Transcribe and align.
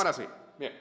Ahora 0.00 0.14
sí. 0.14 0.22
Bien. 0.58 0.72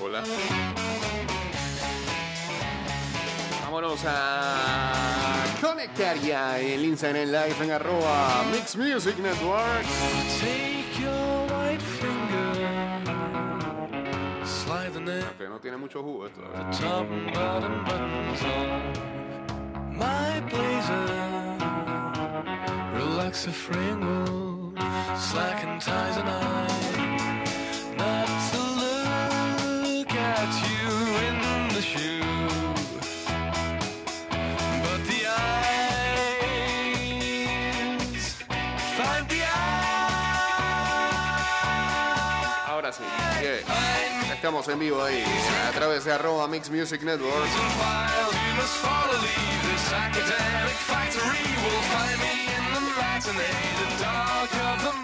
Hola. 0.00 0.22
Vámonos 3.64 4.04
a 4.06 5.44
conectar 5.60 6.16
ya 6.18 6.60
el 6.60 6.84
Instagram 6.84 7.26
Live 7.26 7.56
en 7.60 7.72
arroba 7.72 8.44
Mix 8.52 8.76
Music 8.76 9.18
Network. 9.18 9.84
Net, 15.28 15.36
Que 15.38 15.48
no 15.48 15.58
tiene 15.60 15.76
mucho 15.76 16.02
jugo 16.02 16.26
esto. 16.26 16.42
top 16.72 17.06
and 17.10 17.32
bottom 17.32 17.84
buttons 17.84 18.42
off 18.42 18.98
my 19.92 20.40
blazer. 20.50 21.06
Relax 22.94 23.44
the 23.44 23.52
frame 23.52 24.00
roll, 24.00 24.72
slacken 25.16 25.78
ties 25.80 26.16
and 26.16 26.28
I. 26.28 26.66
Not 27.96 28.28
to 28.52 28.58
look 28.82 30.10
at 30.12 30.50
you 30.70 30.88
in 31.28 31.36
the 31.74 31.82
shoe, 31.82 32.22
but 34.82 35.00
the 35.06 35.20
eyes 36.88 38.24
find 38.96 39.24
the 39.28 39.42
eyes. 39.42 39.98
Ahora 42.68 42.90
sí. 42.92 43.02
Estamos 44.38 44.68
en 44.68 44.78
vivo 44.78 45.02
ahí 45.02 45.24
a 45.68 45.72
través 45.72 46.04
de 46.04 46.12
arroba 46.12 46.46
Mix 46.46 46.70
Music 46.70 47.02
Network. 47.02 47.48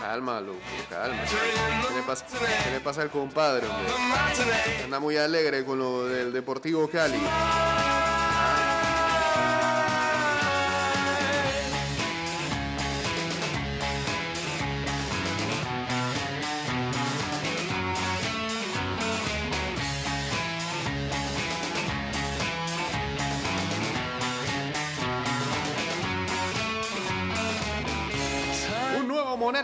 Calma, 0.00 0.41
Luke, 0.41 0.61
calma. 0.89 1.22
¿Qué 1.25 1.94
le 1.97 2.03
pasa, 2.03 2.27
qué 2.64 2.70
le 2.70 2.81
pasa 2.81 3.03
al 3.03 3.11
compadre? 3.11 3.67
hombre? 3.67 4.84
Anda 4.84 5.00
muy 5.00 5.17
alegre 5.17 5.64
con 5.64 5.81
lo 5.81 6.06
del 6.06 6.33
Deportivo 6.33 6.89
Cali. 6.89 7.19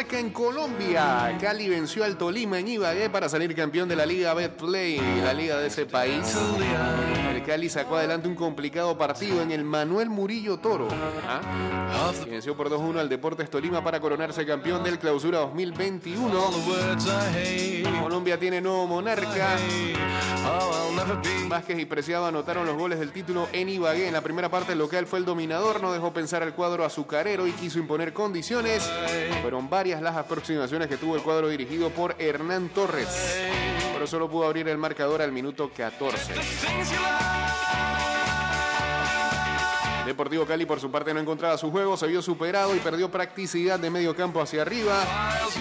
En 0.09 0.31
Colombia. 0.31 1.37
Cali 1.39 1.69
venció 1.69 2.05
al 2.05 2.17
Tolima 2.17 2.59
en 2.59 2.69
Ibagué 2.69 3.11
para 3.11 3.29
salir 3.29 3.55
campeón 3.55 3.87
de 3.87 3.97
la 3.97 4.07
Liga 4.07 4.33
Betplay, 4.33 4.99
la 5.23 5.35
liga 5.35 5.59
de 5.59 5.67
ese 5.67 5.85
país. 5.85 6.35
El 7.31 7.43
Cali 7.43 7.69
sacó 7.69 7.97
adelante 7.97 8.27
un 8.27 8.35
complicado 8.35 8.97
partido 8.97 9.43
en 9.43 9.51
el 9.51 9.63
Manuel 9.63 10.09
Murillo 10.09 10.59
Toro. 10.59 10.89
¿ah? 11.29 12.13
Venció 12.29 12.57
por 12.57 12.71
2-1 12.71 12.99
al 12.99 13.09
Deportes 13.11 13.51
Tolima 13.51 13.85
para 13.85 14.01
coronarse 14.01 14.47
campeón 14.47 14.83
del 14.83 14.99
Clausura 14.99 15.41
2021. 15.41 16.31
Colombia 18.01 18.39
tiene 18.39 18.61
nuevo 18.61 18.87
monarca. 18.87 19.57
Vázquez 21.49 21.79
y 21.81 21.85
Preciado 21.85 22.27
anotaron 22.27 22.65
los 22.65 22.77
goles 22.77 22.99
del 22.99 23.13
título 23.13 23.49
en 23.53 23.69
Ibagué. 23.69 24.07
En 24.07 24.13
la 24.13 24.21
primera 24.21 24.49
parte 24.49 24.73
el 24.73 24.79
local 24.79 25.07
fue 25.07 25.19
el 25.19 25.25
dominador, 25.25 25.83
no 25.83 25.93
dejó 25.93 26.13
pensar 26.13 26.43
al 26.43 26.55
cuadro 26.55 26.85
azucarero 26.85 27.47
y 27.47 27.53
quiso 27.53 27.79
imponer 27.79 28.13
condiciones. 28.13 28.91
Fueron 29.43 29.69
varias 29.69 30.01
las 30.01 30.17
aproximaciones 30.17 30.89
que 30.89 30.97
tuvo 30.97 31.17
el 31.17 31.23
cuadro 31.23 31.49
dirigido 31.49 31.91
por 31.91 32.15
Hernán 32.19 32.69
Torres. 32.69 33.09
Pero 33.93 34.07
solo 34.07 34.31
pudo 34.31 34.47
abrir 34.47 34.69
el 34.69 34.79
marcador 34.79 35.21
al 35.23 35.33
minuto 35.33 35.71
14. 35.77 36.35
Deportivo 40.11 40.45
Cali 40.45 40.67
por 40.67 40.81
su 40.81 40.91
parte 40.91 41.15
no 41.15 41.21
encontraba 41.21 41.57
su 41.57 41.71
juego, 41.71 41.97
se 41.97 42.09
vio 42.09 42.21
superado 42.21 42.75
y 42.75 42.81
perdió 42.81 43.13
practicidad 43.13 43.79
de 43.79 43.91
medio 43.91 44.17
campo 44.17 44.43
hacia 44.43 44.63
arriba. 44.63 45.05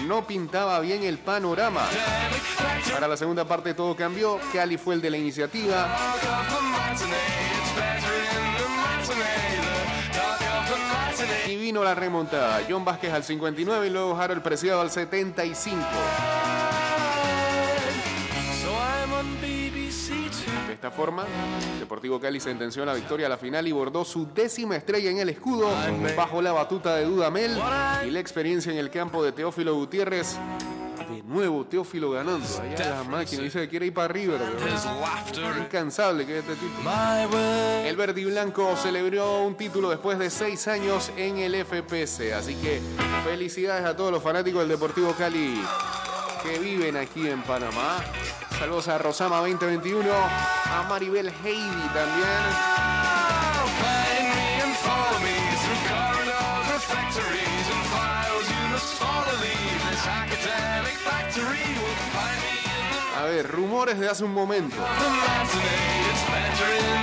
No 0.08 0.26
pintaba 0.26 0.80
bien 0.80 1.04
el 1.04 1.18
panorama. 1.18 1.86
Para 2.92 3.06
la 3.06 3.16
segunda 3.16 3.44
parte 3.44 3.74
todo 3.74 3.94
cambió, 3.94 4.40
Cali 4.52 4.76
fue 4.76 4.96
el 4.96 5.00
de 5.00 5.10
la 5.10 5.18
iniciativa. 5.18 5.96
Y 11.46 11.54
vino 11.54 11.84
la 11.84 11.94
remontada. 11.94 12.62
John 12.68 12.84
Vázquez 12.84 13.12
al 13.12 13.22
59 13.22 13.86
y 13.86 13.90
luego 13.90 14.20
Harold 14.20 14.42
Preciado 14.42 14.80
al 14.80 14.90
75. 14.90 15.78
Esta 20.80 20.90
forma, 20.90 21.26
Deportivo 21.78 22.18
Cali 22.18 22.40
sentenció 22.40 22.86
la 22.86 22.94
victoria 22.94 23.26
a 23.26 23.28
la 23.28 23.36
final 23.36 23.68
y 23.68 23.72
bordó 23.72 24.02
su 24.02 24.26
décima 24.32 24.76
estrella 24.76 25.10
en 25.10 25.18
el 25.18 25.28
escudo 25.28 25.68
bajo 26.16 26.40
la 26.40 26.52
batuta 26.52 26.96
de 26.96 27.04
Dudamel 27.04 27.60
y 28.06 28.10
la 28.10 28.18
experiencia 28.18 28.72
en 28.72 28.78
el 28.78 28.88
campo 28.88 29.22
de 29.22 29.32
Teófilo 29.32 29.74
Gutiérrez. 29.74 30.38
De 31.10 31.22
nuevo, 31.24 31.66
Teófilo 31.66 32.12
ganando. 32.12 32.46
Allá 32.62 32.94
la 32.94 33.04
máquina 33.04 33.42
dice 33.42 33.60
que 33.60 33.68
quiere 33.68 33.86
ir 33.86 33.92
para 33.92 34.08
River. 34.08 34.40
Incansable 35.58 36.24
que 36.24 36.38
es 36.38 36.44
este 36.48 36.54
tipo. 36.54 36.90
El 37.84 37.96
verde 37.96 38.22
y 38.22 38.24
blanco 38.24 38.74
celebró 38.76 39.42
un 39.42 39.56
título 39.56 39.90
después 39.90 40.18
de 40.18 40.30
seis 40.30 40.66
años 40.66 41.12
en 41.18 41.36
el 41.36 41.56
FPC. 41.56 42.32
Así 42.32 42.54
que 42.54 42.80
felicidades 43.22 43.84
a 43.84 43.94
todos 43.94 44.10
los 44.10 44.22
fanáticos 44.22 44.60
del 44.60 44.70
Deportivo 44.70 45.12
Cali 45.12 45.60
que 46.42 46.58
viven 46.58 46.96
aquí 46.96 47.28
en 47.28 47.42
Panamá. 47.42 48.02
Saludos 48.60 48.88
a 48.88 48.98
Rosama 48.98 49.38
2021, 49.38 50.06
a 50.12 50.82
Maribel 50.86 51.32
Heidi 51.42 51.88
también. 51.94 52.28
A 63.16 63.24
ver, 63.24 63.50
rumores 63.50 63.98
de 63.98 64.10
hace 64.10 64.24
un 64.24 64.34
momento. 64.34 64.76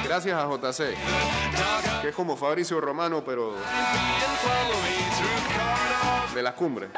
Gracias 0.03 0.39
a 0.39 0.45
JC, 0.45 0.95
que 2.03 2.09
es 2.09 2.15
como 2.15 2.37
Fabricio 2.37 2.79
Romano, 2.79 3.23
pero 3.25 3.55
de 6.35 6.43
las 6.43 6.53
cumbres. 6.53 6.91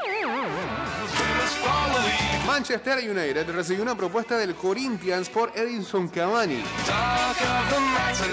Manchester 2.59 2.97
United 2.97 3.49
recibió 3.51 3.83
una 3.83 3.95
propuesta 3.95 4.35
del 4.37 4.53
Corinthians 4.53 5.29
por 5.29 5.51
Edinson 5.55 6.09
Cavani. 6.09 6.61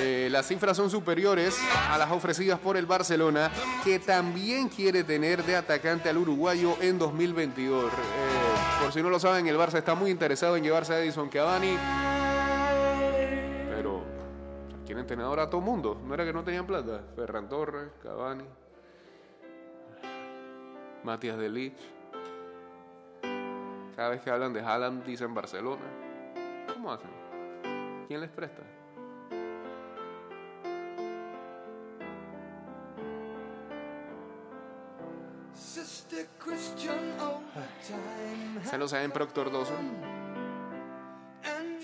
Eh, 0.01 0.29
las 0.33 0.49
cifras 0.49 0.77
son 0.77 0.91
superiores 0.91 1.57
a 1.91 1.97
las 1.97 2.11
ofrecidas 2.11 2.59
por 2.59 2.77
el 2.77 2.87
Barcelona, 2.87 3.51
que 3.85 3.99
también 4.01 4.69
quiere 4.69 5.05
tener 5.05 5.45
de 5.45 5.55
atacante 5.55 6.09
al 6.09 6.19
uruguayo 6.19 6.77
en 6.81 6.99
2022. 6.99 7.93
Eh, 7.93 7.97
por 8.83 8.93
si 8.93 9.03
no 9.03 9.11
lo 9.11 9.21
saben, 9.21 9.47
el 9.47 9.57
Barça 9.57 9.79
está 9.79 9.95
muy 9.95 10.11
interesado 10.11 10.57
en 10.57 10.65
llevarse 10.65 10.95
a 10.95 10.99
Edison 10.99 11.29
Cavani. 11.29 11.77
Pero 13.69 14.03
quieren 14.85 15.07
tenedor 15.07 15.39
a 15.39 15.49
todo 15.49 15.61
mundo. 15.61 16.01
No 16.05 16.15
era 16.15 16.25
que 16.25 16.33
no 16.33 16.43
tenían 16.43 16.67
plata. 16.67 17.03
Ferran 17.15 17.49
Torres, 17.49 17.91
Cavani, 18.03 18.45
Matías 21.05 21.39
de 21.39 21.49
Ligt. 21.49 21.96
Cada 23.97 24.11
vez 24.11 24.21
que 24.21 24.31
hablan 24.31 24.53
de 24.53 24.61
Haaland 24.61 25.05
dicen 25.05 25.33
Barcelona. 25.33 25.83
¿Cómo 26.73 26.93
hacen? 26.93 27.11
¿Quién 28.07 28.21
les 28.21 28.31
presta? 28.31 28.63
Time. 37.87 38.65
Se 38.65 38.79
lo 38.79 38.87
saben 38.87 39.11
Proctor 39.11 39.51
Dawson. 39.51 40.17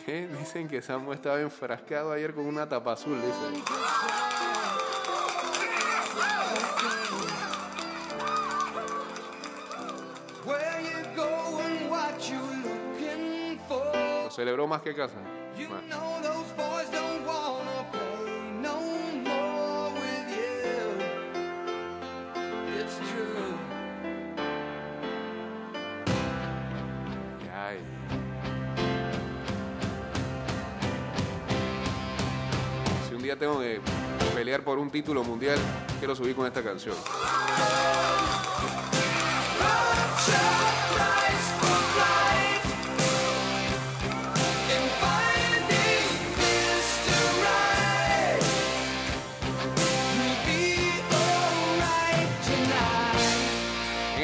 ¿Qué? 0.04 0.28
Dicen 0.28 0.68
que 0.68 0.82
Samu 0.82 1.12
estaba 1.12 1.40
enfrascado 1.40 2.12
ayer 2.12 2.34
con 2.34 2.46
una 2.46 2.68
tapa 2.68 2.92
azul, 2.92 3.20
dice. 3.20 3.62
Celebró 14.32 14.66
más 14.66 14.82
que 14.82 14.94
casa. 14.94 15.16
True. 15.54 15.68
ay. 27.54 27.78
día 33.22 33.38
tengo 33.38 33.60
que 33.60 33.80
pelear 34.34 34.64
por 34.64 34.78
un 34.78 34.90
título 34.90 35.22
mundial, 35.22 35.58
quiero 36.00 36.16
subir 36.16 36.34
con 36.34 36.46
esta 36.46 36.62
canción. 36.62 36.96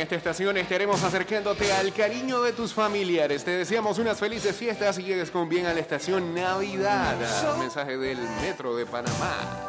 Esta 0.08 0.16
estación 0.16 0.56
estaremos 0.56 1.02
acercándote 1.02 1.70
al 1.70 1.93
cariño 1.93 2.40
de 2.40 2.55
tus 2.55 2.72
familiares. 2.72 3.44
Te 3.44 3.50
deseamos 3.50 3.99
unas 3.99 4.19
felices 4.19 4.56
fiestas 4.56 4.99
y 4.99 5.02
llegues 5.02 5.31
con 5.31 5.50
bien 5.50 5.66
a 5.66 5.75
la 5.75 5.81
estación 5.81 6.34
Navidad. 6.34 7.14
Mensaje 7.58 7.99
del 7.99 8.16
Metro 8.40 8.75
de 8.75 8.87
Panamá. 8.87 9.69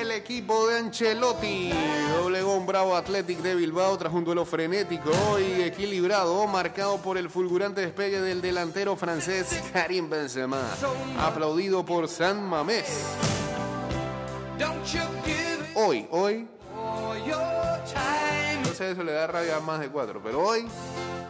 El 0.00 0.12
equipo 0.12 0.66
de 0.66 0.78
Ancelotti 0.78 1.72
doblegó 2.16 2.54
un 2.54 2.64
bravo 2.64 2.96
Athletic 2.96 3.40
de 3.40 3.54
Bilbao 3.54 3.98
tras 3.98 4.14
un 4.14 4.24
duelo 4.24 4.46
frenético 4.46 5.10
y 5.38 5.60
equilibrado, 5.60 6.46
marcado 6.46 7.02
por 7.02 7.18
el 7.18 7.28
fulgurante 7.28 7.82
despegue 7.82 8.22
del 8.22 8.40
delantero 8.40 8.96
francés 8.96 9.60
Karim 9.74 10.08
Benzema, 10.08 10.62
aplaudido 11.18 11.84
por 11.84 12.08
San 12.08 12.48
Mamés. 12.48 12.86
Hoy, 15.74 16.08
hoy, 16.10 16.48
no 17.94 18.74
sé, 18.74 18.92
eso 18.92 19.02
le 19.02 19.12
da 19.12 19.26
rabia 19.26 19.56
a 19.56 19.60
más 19.60 19.80
de 19.80 19.88
cuatro, 19.88 20.20
pero 20.22 20.40
hoy 20.40 20.66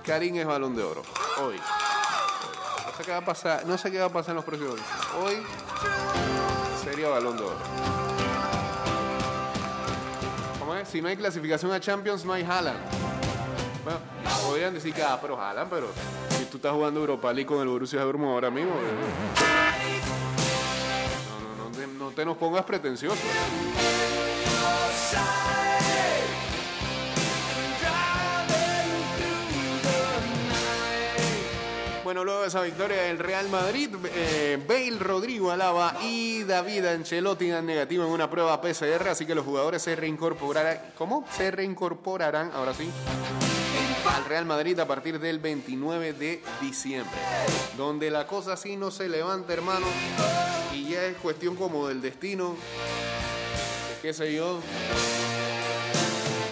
Karim 0.04 0.36
es 0.36 0.46
balón 0.46 0.74
de 0.76 0.82
oro. 0.82 1.02
Hoy. 1.42 1.56
No 1.56 2.96
sé 2.96 3.04
qué 3.04 3.10
va 3.12 3.18
a 3.18 3.24
pasar, 3.24 3.66
no 3.66 3.78
sé 3.78 3.90
qué 3.90 3.98
va 3.98 4.06
a 4.06 4.10
pasar 4.10 4.30
en 4.30 4.36
los 4.36 4.44
próximos 4.44 4.76
días. 4.76 4.88
Hoy 5.22 5.42
sería 6.84 7.08
balón 7.08 7.36
de 7.36 7.42
oro. 7.44 8.10
Si 10.84 11.02
no 11.02 11.08
hay 11.08 11.16
clasificación 11.16 11.72
a 11.72 11.80
Champions, 11.80 12.24
no 12.24 12.32
hay 12.32 12.42
Haaland. 12.42 12.78
Bueno, 13.84 13.98
podrían 14.46 14.72
decir 14.72 14.94
que, 14.94 15.02
ah, 15.02 15.18
pero 15.20 15.40
Haaland, 15.40 15.68
pero 15.70 15.88
si 16.38 16.44
tú 16.46 16.56
estás 16.56 16.72
jugando 16.72 17.00
Europa 17.00 17.32
League 17.32 17.46
con 17.46 17.60
el 17.60 17.68
Borussia 17.68 18.02
Dortmund 18.02 18.32
ahora 18.32 18.50
mismo, 18.50 18.72
eh, 18.72 18.92
no, 21.28 21.56
no, 21.56 21.70
no, 21.70 21.76
te, 21.76 21.86
no 21.86 22.10
te 22.10 22.24
nos 22.24 22.36
pongas 22.36 22.64
pretencioso. 22.64 23.20
Bueno, 32.10 32.24
luego 32.24 32.40
de 32.40 32.48
esa 32.48 32.62
victoria 32.62 33.02
del 33.02 33.20
Real 33.20 33.48
Madrid, 33.50 33.88
eh, 34.04 34.58
Bale, 34.66 34.98
Rodrigo 34.98 35.52
Alaba 35.52 35.96
y 36.02 36.42
David 36.42 36.86
Ancelotti 36.86 37.46
dan 37.46 37.66
negativo 37.66 38.04
en 38.04 38.10
una 38.10 38.28
prueba 38.28 38.60
PCR, 38.60 39.10
así 39.10 39.26
que 39.26 39.34
los 39.36 39.44
jugadores 39.44 39.80
se 39.80 39.94
reincorporarán. 39.94 40.90
¿Cómo? 40.98 41.24
Se 41.30 41.52
reincorporarán, 41.52 42.50
ahora 42.52 42.74
sí, 42.74 42.90
al 44.12 44.24
Real 44.24 44.44
Madrid 44.44 44.76
a 44.80 44.88
partir 44.88 45.20
del 45.20 45.38
29 45.38 46.12
de 46.14 46.42
diciembre. 46.60 47.16
Donde 47.76 48.10
la 48.10 48.26
cosa 48.26 48.56
sí 48.56 48.76
no 48.76 48.90
se 48.90 49.08
levanta, 49.08 49.52
hermano, 49.52 49.86
y 50.74 50.88
ya 50.88 51.04
es 51.04 51.16
cuestión 51.18 51.54
como 51.54 51.86
del 51.86 52.00
destino, 52.00 52.56
de 53.88 54.02
qué 54.02 54.12
sé 54.12 54.34
yo, 54.34 54.58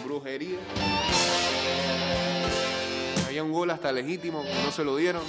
brujería. 0.05 0.59
Un 3.41 3.53
gol 3.53 3.71
hasta 3.71 3.93
legítimo, 3.93 4.45
no 4.65 4.73
se 4.73 4.85
lo 4.85 4.97
dieron. 4.97 5.23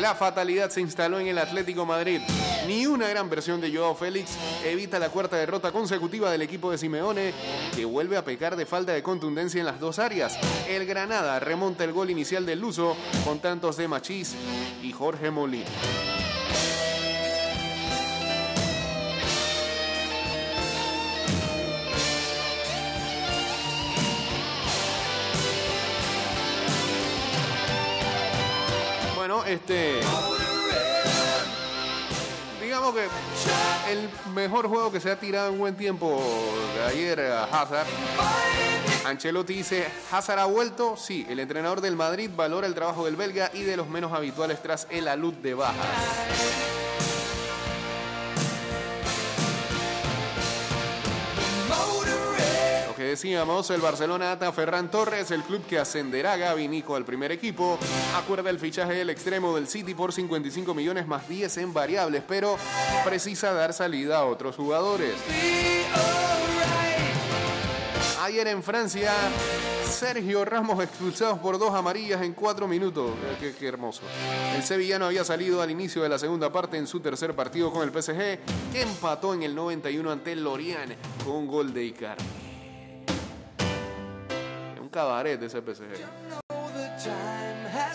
La 0.00 0.14
fatalidad 0.14 0.70
se 0.70 0.80
instaló 0.80 1.18
en 1.18 1.26
el 1.26 1.38
Atlético 1.38 1.84
Madrid. 1.84 2.20
Ni 2.66 2.86
una 2.86 3.08
gran 3.08 3.28
versión 3.28 3.60
de 3.60 3.74
Joao 3.74 3.94
Félix 3.94 4.30
evita 4.64 4.98
la 4.98 5.10
cuarta 5.10 5.36
derrota 5.36 5.72
consecutiva 5.72 6.30
del 6.30 6.42
equipo 6.42 6.70
de 6.70 6.78
Simeone, 6.78 7.34
que 7.74 7.84
vuelve 7.84 8.16
a 8.16 8.24
pecar 8.24 8.56
de 8.56 8.66
falta 8.66 8.92
de 8.92 9.02
contundencia 9.02 9.58
en 9.58 9.66
las 9.66 9.80
dos 9.80 9.98
áreas. 9.98 10.38
El 10.68 10.86
Granada 10.86 11.40
remonta 11.40 11.84
el 11.84 11.92
gol 11.92 12.10
inicial 12.10 12.46
del 12.46 12.60
Luso 12.60 12.96
con 13.24 13.40
tantos 13.40 13.76
de 13.76 13.88
Machís 13.88 14.34
y 14.82 14.92
Jorge 14.92 15.30
Molina. 15.30 15.66
Este. 29.50 30.00
Digamos 32.62 32.94
que 32.94 33.08
el 33.90 34.08
mejor 34.32 34.68
juego 34.68 34.92
que 34.92 35.00
se 35.00 35.10
ha 35.10 35.18
tirado 35.18 35.48
en 35.48 35.58
buen 35.58 35.76
tiempo 35.76 36.22
de 36.76 36.82
ayer 36.84 37.20
a 37.20 37.44
Hazard. 37.44 37.86
Ancelotti 39.04 39.54
dice, 39.54 39.88
Hazard 40.12 40.38
ha 40.38 40.44
vuelto. 40.44 40.96
Sí, 40.96 41.26
el 41.28 41.40
entrenador 41.40 41.80
del 41.80 41.96
Madrid 41.96 42.30
valora 42.34 42.66
el 42.66 42.74
trabajo 42.74 43.06
del 43.06 43.16
belga 43.16 43.50
y 43.52 43.62
de 43.62 43.76
los 43.76 43.88
menos 43.88 44.12
habituales 44.12 44.62
tras 44.62 44.86
el 44.90 45.08
alud 45.08 45.34
de 45.34 45.54
bajas. 45.54 45.86
Decíamos, 53.10 53.68
el 53.70 53.80
Barcelona 53.80 54.32
ata 54.32 54.52
Ferran 54.52 54.90
Torres, 54.90 55.30
el 55.32 55.42
club 55.42 55.64
que 55.66 55.78
ascenderá 55.78 56.34
a 56.34 56.36
Gaby 56.36 56.68
Nico 56.68 56.94
al 56.94 57.04
primer 57.04 57.32
equipo. 57.32 57.78
Acuerda 58.16 58.50
el 58.50 58.58
fichaje 58.58 58.94
del 58.94 59.10
extremo 59.10 59.54
del 59.56 59.66
City 59.66 59.94
por 59.94 60.12
55 60.12 60.74
millones 60.74 61.06
más 61.06 61.28
10 61.28 61.58
en 61.58 61.74
variables, 61.74 62.22
pero 62.26 62.56
precisa 63.04 63.52
dar 63.52 63.72
salida 63.72 64.18
a 64.18 64.24
otros 64.24 64.54
jugadores. 64.54 65.14
Ayer 68.22 68.46
en 68.46 68.62
Francia, 68.62 69.12
Sergio 69.88 70.44
Ramos 70.44 70.80
expulsado 70.82 71.40
por 71.40 71.58
dos 71.58 71.74
amarillas 71.74 72.22
en 72.22 72.32
cuatro 72.32 72.68
minutos. 72.68 73.10
Qué, 73.40 73.54
qué 73.58 73.66
hermoso. 73.66 74.02
El 74.54 74.62
sevillano 74.62 75.06
había 75.06 75.24
salido 75.24 75.62
al 75.62 75.70
inicio 75.70 76.02
de 76.02 76.08
la 76.10 76.18
segunda 76.18 76.52
parte 76.52 76.76
en 76.76 76.86
su 76.86 77.00
tercer 77.00 77.34
partido 77.34 77.72
con 77.72 77.82
el 77.82 77.90
PSG, 77.90 78.38
que 78.72 78.82
empató 78.82 79.34
en 79.34 79.42
el 79.42 79.54
91 79.54 80.12
ante 80.12 80.32
el 80.32 80.44
Lorient 80.44 80.92
con 81.24 81.34
un 81.34 81.46
gol 81.48 81.74
de 81.74 81.84
Icardi. 81.86 82.39
Cabaret 84.90 85.38
de 85.38 85.48
PSG. 85.48 86.40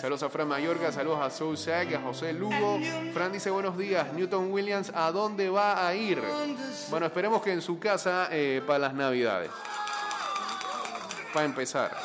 Saludos 0.00 0.22
a 0.22 0.28
Fran 0.28 0.48
Mayorga, 0.48 0.90
saludos 0.90 1.20
a 1.20 1.30
Sousac, 1.30 1.92
a 1.94 2.00
José 2.00 2.32
Lugo. 2.32 2.78
Fran 3.12 3.32
dice 3.32 3.50
buenos 3.50 3.76
días, 3.76 4.12
Newton 4.12 4.50
Williams, 4.50 4.90
¿a 4.94 5.10
dónde 5.12 5.48
va 5.48 5.86
a 5.86 5.94
ir? 5.94 6.22
Bueno, 6.90 7.06
esperemos 7.06 7.42
que 7.42 7.52
en 7.52 7.62
su 7.62 7.78
casa 7.78 8.28
eh, 8.30 8.62
para 8.66 8.78
las 8.78 8.94
navidades. 8.94 9.50
Para 11.32 11.46
empezar. 11.46 11.96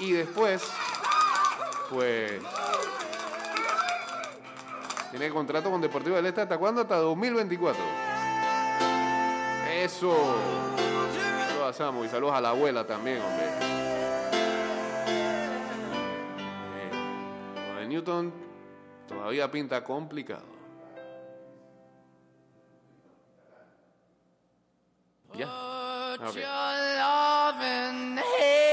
Y 0.00 0.12
después, 0.12 0.62
pues... 1.90 2.32
Tiene 5.10 5.30
contrato 5.30 5.70
con 5.70 5.80
Deportivo 5.80 6.16
del 6.16 6.26
Este 6.26 6.40
hasta 6.40 6.58
cuándo? 6.58 6.80
Hasta 6.80 6.96
2024. 6.96 7.80
Eso. 9.72 10.16
Saludos 11.48 11.80
a 11.80 12.04
y 12.04 12.08
saludos 12.08 12.34
a 12.34 12.40
la 12.40 12.48
abuela 12.50 12.84
también, 12.84 13.22
hombre. 13.22 14.03
Newton 17.94 18.32
todavía 19.06 19.48
pinta 19.50 19.84
complicado. 19.84 20.46
Ya. 25.34 25.46
Ok. 26.14 26.36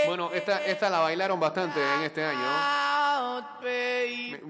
Bueno, 0.07 0.31
esta, 0.33 0.65
esta 0.65 0.89
la 0.89 0.99
bailaron 0.99 1.39
bastante 1.39 1.79
en 1.79 2.01
este 2.01 2.23
año. 2.23 2.39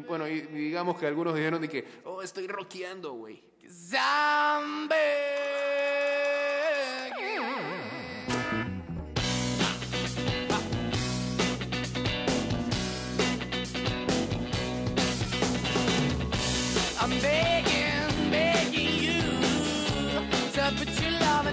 Bueno, 0.08 0.28
y, 0.28 0.34
y 0.34 0.38
digamos 0.40 0.98
que 0.98 1.08
algunos 1.08 1.36
dijeron 1.36 1.62
de 1.62 1.68
que, 1.70 2.02
oh, 2.06 2.22
estoy 2.22 2.48
rockeando, 2.48 3.14
güey. 3.14 3.44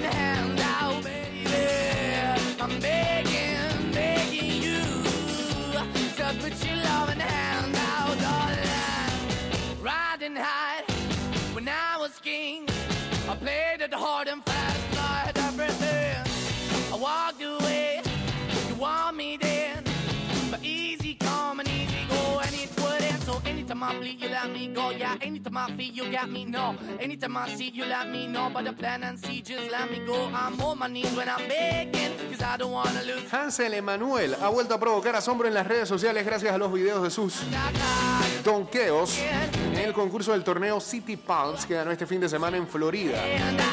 Hand 0.00 0.57
I 23.88 23.98
bleed, 23.98 24.20
you 24.20 24.28
let 24.28 24.50
me 24.52 24.68
go. 24.68 24.90
Yeah, 24.90 25.16
anytime 25.22 25.56
I 25.56 25.70
feel, 25.72 25.92
you 25.94 26.12
got 26.12 26.28
me, 26.30 26.44
no. 26.44 26.76
Anytime 27.00 27.38
I 27.38 27.48
see, 27.54 27.70
you 27.70 27.86
let 27.86 28.06
me 28.10 28.26
know. 28.26 28.50
But 28.52 28.66
the 28.66 28.74
plan 28.74 29.02
and 29.02 29.18
see, 29.18 29.40
just 29.40 29.70
let 29.70 29.90
me 29.90 30.00
go. 30.04 30.28
I'm 30.34 30.60
on 30.60 30.78
my 30.78 30.88
knees 30.88 31.10
when 31.16 31.26
I'm 31.26 31.48
begging, 31.48 32.12
cause 32.30 32.42
I 32.42 32.58
don't 32.58 32.72
wanna 32.72 33.02
lose. 33.04 33.30
Hansel 33.30 33.72
Emanuel 33.72 34.36
ha 34.40 34.50
vuelto 34.50 34.74
a 34.74 34.78
provocar 34.78 35.16
asombro 35.16 35.48
en 35.48 35.54
las 35.54 35.66
redes 35.66 35.88
sociales 35.88 36.26
gracias 36.26 36.52
a 36.52 36.58
los 36.58 36.70
videos 36.70 37.02
de 37.02 37.10
sus 37.10 37.42
donkeos 38.44 39.18
en 39.78 39.84
el 39.84 39.92
concurso 39.92 40.32
del 40.32 40.42
torneo 40.44 40.80
City 40.80 41.16
Pulse 41.16 41.66
que 41.66 41.74
ganó 41.74 41.90
este 41.90 42.06
fin 42.06 42.20
de 42.20 42.28
semana 42.28 42.56
en 42.56 42.66
Florida. 42.66 43.18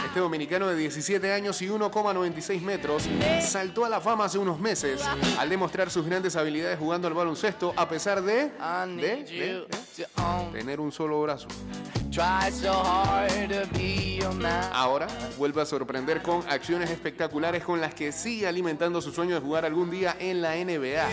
Este 0.07 0.19
dominicano 0.19 0.67
de 0.67 0.75
17 0.75 1.33
años 1.33 1.61
y 1.61 1.67
1,96 1.67 2.61
metros 2.61 3.03
saltó 3.41 3.85
a 3.85 3.89
la 3.89 3.99
fama 4.01 4.25
hace 4.25 4.37
unos 4.37 4.59
meses 4.59 5.01
al 5.39 5.49
demostrar 5.49 5.89
sus 5.89 6.05
grandes 6.05 6.35
habilidades 6.35 6.77
jugando 6.79 7.07
al 7.07 7.13
baloncesto 7.13 7.73
a 7.75 7.87
pesar 7.89 8.21
de, 8.21 8.51
de- 8.97 9.65
tener 10.53 10.79
un 10.79 10.91
solo 10.91 11.21
brazo. 11.21 11.47
Ahora 14.71 15.07
vuelve 15.37 15.61
a 15.61 15.65
sorprender 15.65 16.21
con 16.21 16.47
acciones 16.49 16.89
espectaculares 16.89 17.63
con 17.63 17.81
las 17.81 17.93
que 17.93 18.11
sigue 18.13 18.47
alimentando 18.47 19.01
su 19.01 19.11
sueño 19.11 19.35
de 19.35 19.41
jugar 19.41 19.65
algún 19.65 19.89
día 19.91 20.15
en 20.19 20.41
la 20.41 20.55
NBA. 20.55 21.09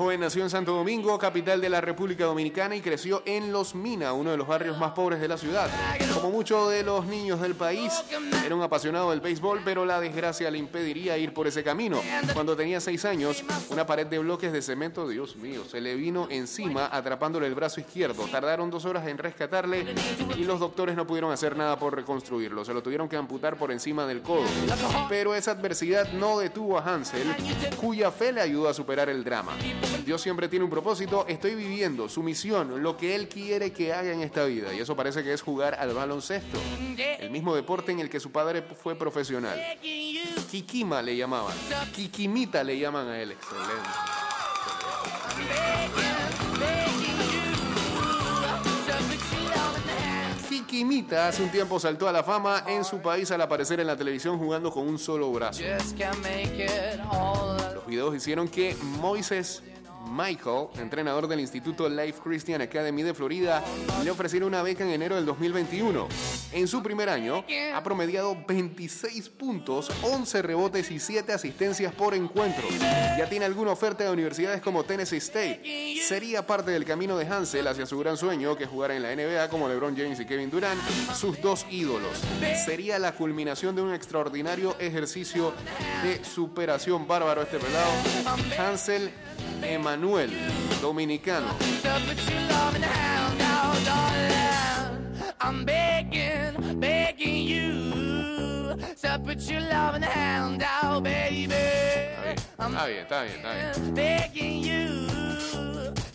Joven 0.00 0.20
nació 0.20 0.42
en 0.42 0.48
Santo 0.48 0.72
Domingo, 0.72 1.18
capital 1.18 1.60
de 1.60 1.68
la 1.68 1.82
República 1.82 2.24
Dominicana, 2.24 2.74
y 2.74 2.80
creció 2.80 3.22
en 3.26 3.52
Los 3.52 3.74
Mina, 3.74 4.14
uno 4.14 4.30
de 4.30 4.38
los 4.38 4.48
barrios 4.48 4.78
más 4.78 4.92
pobres 4.92 5.20
de 5.20 5.28
la 5.28 5.36
ciudad. 5.36 5.68
Como 6.14 6.30
muchos 6.30 6.70
de 6.70 6.82
los 6.82 7.04
niños 7.04 7.38
del 7.42 7.54
país, 7.54 7.92
era 8.42 8.54
un 8.54 8.62
apasionado 8.62 9.10
del 9.10 9.20
béisbol, 9.20 9.60
pero 9.62 9.84
la 9.84 10.00
desgracia 10.00 10.50
le 10.50 10.56
impediría 10.56 11.18
ir 11.18 11.34
por 11.34 11.46
ese 11.46 11.62
camino. 11.62 12.00
Cuando 12.32 12.56
tenía 12.56 12.80
seis 12.80 13.04
años, 13.04 13.44
una 13.68 13.84
pared 13.84 14.06
de 14.06 14.18
bloques 14.20 14.54
de 14.54 14.62
cemento, 14.62 15.06
Dios 15.06 15.36
mío, 15.36 15.64
se 15.70 15.82
le 15.82 15.94
vino 15.96 16.28
encima 16.30 16.88
atrapándole 16.90 17.46
el 17.46 17.54
brazo 17.54 17.80
izquierdo. 17.80 18.24
Tardaron 18.24 18.70
dos 18.70 18.86
horas 18.86 19.06
en 19.06 19.18
rescatarle 19.18 19.84
y 20.34 20.44
los 20.44 20.60
doctores 20.60 20.96
no 20.96 21.06
pudieron 21.06 21.30
hacer 21.30 21.58
nada 21.58 21.78
por 21.78 21.94
reconstruirlo. 21.94 22.64
Se 22.64 22.72
lo 22.72 22.82
tuvieron 22.82 23.06
que 23.06 23.16
amputar 23.16 23.58
por 23.58 23.70
encima 23.70 24.06
del 24.06 24.22
codo. 24.22 24.46
Pero 25.10 25.34
esa 25.34 25.50
adversidad 25.50 26.10
no 26.14 26.38
detuvo 26.38 26.78
a 26.78 26.84
Hansel, 26.84 27.36
cuya 27.78 28.10
fe 28.10 28.32
le 28.32 28.40
ayudó 28.40 28.66
a 28.66 28.72
superar 28.72 29.10
el 29.10 29.22
drama. 29.22 29.52
Dios 30.04 30.20
siempre 30.20 30.48
tiene 30.48 30.64
un 30.64 30.70
propósito, 30.70 31.24
estoy 31.28 31.54
viviendo 31.54 32.08
su 32.08 32.22
misión, 32.22 32.82
lo 32.82 32.96
que 32.96 33.14
Él 33.14 33.28
quiere 33.28 33.72
que 33.72 33.92
haga 33.92 34.12
en 34.12 34.22
esta 34.22 34.44
vida. 34.44 34.74
Y 34.74 34.80
eso 34.80 34.96
parece 34.96 35.22
que 35.22 35.32
es 35.32 35.42
jugar 35.42 35.74
al 35.74 35.94
baloncesto, 35.94 36.58
el 37.18 37.30
mismo 37.30 37.54
deporte 37.54 37.92
en 37.92 38.00
el 38.00 38.10
que 38.10 38.20
su 38.20 38.32
padre 38.32 38.62
fue 38.62 38.96
profesional. 38.96 39.58
Kikima 40.50 41.00
le 41.02 41.16
llamaban, 41.16 41.54
Kikimita 41.94 42.64
le 42.64 42.78
llaman 42.78 43.08
a 43.08 43.20
él. 43.20 43.32
Excelente. 43.32 43.88
Kikimita 50.48 51.28
hace 51.28 51.42
un 51.42 51.50
tiempo 51.50 51.78
saltó 51.78 52.08
a 52.08 52.12
la 52.12 52.22
fama 52.22 52.64
en 52.66 52.84
su 52.84 52.98
país 53.00 53.30
al 53.30 53.40
aparecer 53.40 53.80
en 53.80 53.86
la 53.86 53.96
televisión 53.96 54.38
jugando 54.38 54.70
con 54.70 54.86
un 54.86 54.98
solo 54.98 55.30
brazo. 55.32 55.62
Los 57.74 57.86
videos 57.86 58.14
hicieron 58.14 58.48
que 58.48 58.76
Moises 59.00 59.62
Michael, 60.08 60.68
entrenador 60.76 61.28
del 61.28 61.40
Instituto 61.40 61.88
Life 61.88 62.20
Christian 62.22 62.60
Academy 62.60 63.02
de 63.02 63.14
Florida, 63.14 63.62
le 64.02 64.10
ofreciera 64.10 64.46
una 64.46 64.62
beca 64.62 64.84
en 64.84 64.90
enero 64.90 65.16
del 65.16 65.26
2021. 65.26 66.08
En 66.52 66.66
su 66.66 66.82
primer 66.82 67.08
año, 67.08 67.44
ha 67.74 67.82
promediado 67.82 68.36
26 68.46 69.28
puntos, 69.30 69.90
11 70.02 70.42
rebotes 70.42 70.90
y 70.90 70.98
7 70.98 71.32
asistencias 71.32 71.94
por 71.94 72.14
encuentro. 72.14 72.64
Ya 73.18 73.28
tiene 73.28 73.44
alguna 73.44 73.72
oferta 73.72 74.04
de 74.04 74.10
universidades 74.10 74.60
como 74.60 74.84
Tennessee 74.84 75.18
State. 75.18 75.62
Sería 76.06 76.46
parte 76.46 76.70
del 76.70 76.84
camino 76.84 77.16
de 77.16 77.26
Hansel 77.26 77.68
hacia 77.68 77.86
su 77.86 77.98
gran 77.98 78.16
sueño, 78.16 78.56
que 78.56 78.64
es 78.64 78.70
jugar 78.70 78.90
en 78.90 79.02
la 79.02 79.14
NBA 79.14 79.48
como 79.48 79.68
LeBron 79.68 79.96
James 79.96 80.18
y 80.18 80.24
Kevin 80.24 80.50
Durant, 80.50 80.80
sus 81.14 81.40
dos 81.40 81.66
ídolos. 81.70 82.18
Sería 82.64 82.98
la 82.98 83.12
culminación 83.12 83.76
de 83.76 83.82
un 83.82 83.94
extraordinario 83.94 84.76
ejercicio 84.78 85.52
de 86.02 86.24
superación 86.24 87.06
bárbaro 87.06 87.42
este 87.42 87.58
pelado. 87.58 87.90
Hansel 88.58 89.10
Emanuel, 89.62 90.30
dominicano. 90.80 91.54
I'm 95.42 95.64
begging, 95.64 96.80
begging 96.80 97.44
you 97.46 98.76
to 99.00 99.18
put 99.24 99.40
your 99.50 99.60
love 99.60 99.94
in 99.94 100.02
the 100.02 100.06
hand 100.06 100.58
now, 100.58 101.00
baby. 101.00 101.54
Está 102.58 102.86
bien, 102.86 103.02
está 103.02 103.22
bien, 103.22 103.36
está 103.36 103.52
bien. 103.52 103.94
begging 103.94 104.62
you 104.62 105.06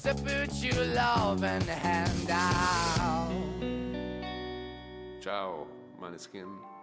to 0.03 0.13
put 0.24 0.53
your 0.62 0.86
love 0.94 1.44
in 1.44 1.60
the 1.65 1.74
hand 1.74 2.29
out. 2.29 3.32
Chao, 5.22 5.67
Maneskin. 6.00 6.75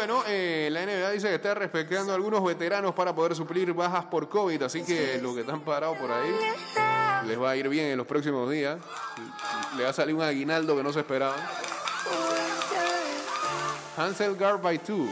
Bueno, 0.00 0.22
eh, 0.26 0.70
la 0.72 0.86
NBA 0.86 1.10
dice 1.10 1.28
que 1.28 1.34
está 1.34 1.52
respetando 1.52 2.12
a 2.12 2.14
algunos 2.14 2.42
veteranos 2.42 2.94
para 2.94 3.14
poder 3.14 3.34
suplir 3.34 3.70
bajas 3.74 4.06
por 4.06 4.30
COVID, 4.30 4.62
así 4.62 4.82
que 4.82 5.20
los 5.20 5.34
que 5.34 5.42
están 5.42 5.60
parados 5.60 5.98
por 5.98 6.10
ahí 6.10 6.34
les 7.26 7.38
va 7.38 7.50
a 7.50 7.56
ir 7.56 7.68
bien 7.68 7.88
en 7.88 7.98
los 7.98 8.06
próximos 8.06 8.50
días. 8.50 8.78
Le 9.76 9.84
va 9.84 9.90
a 9.90 9.92
salir 9.92 10.14
un 10.14 10.22
aguinaldo 10.22 10.74
que 10.74 10.82
no 10.82 10.90
se 10.90 11.00
esperaba. 11.00 11.36
Hansel 13.98 14.36
Guard 14.36 14.62
by 14.62 14.78
Two. 14.78 15.06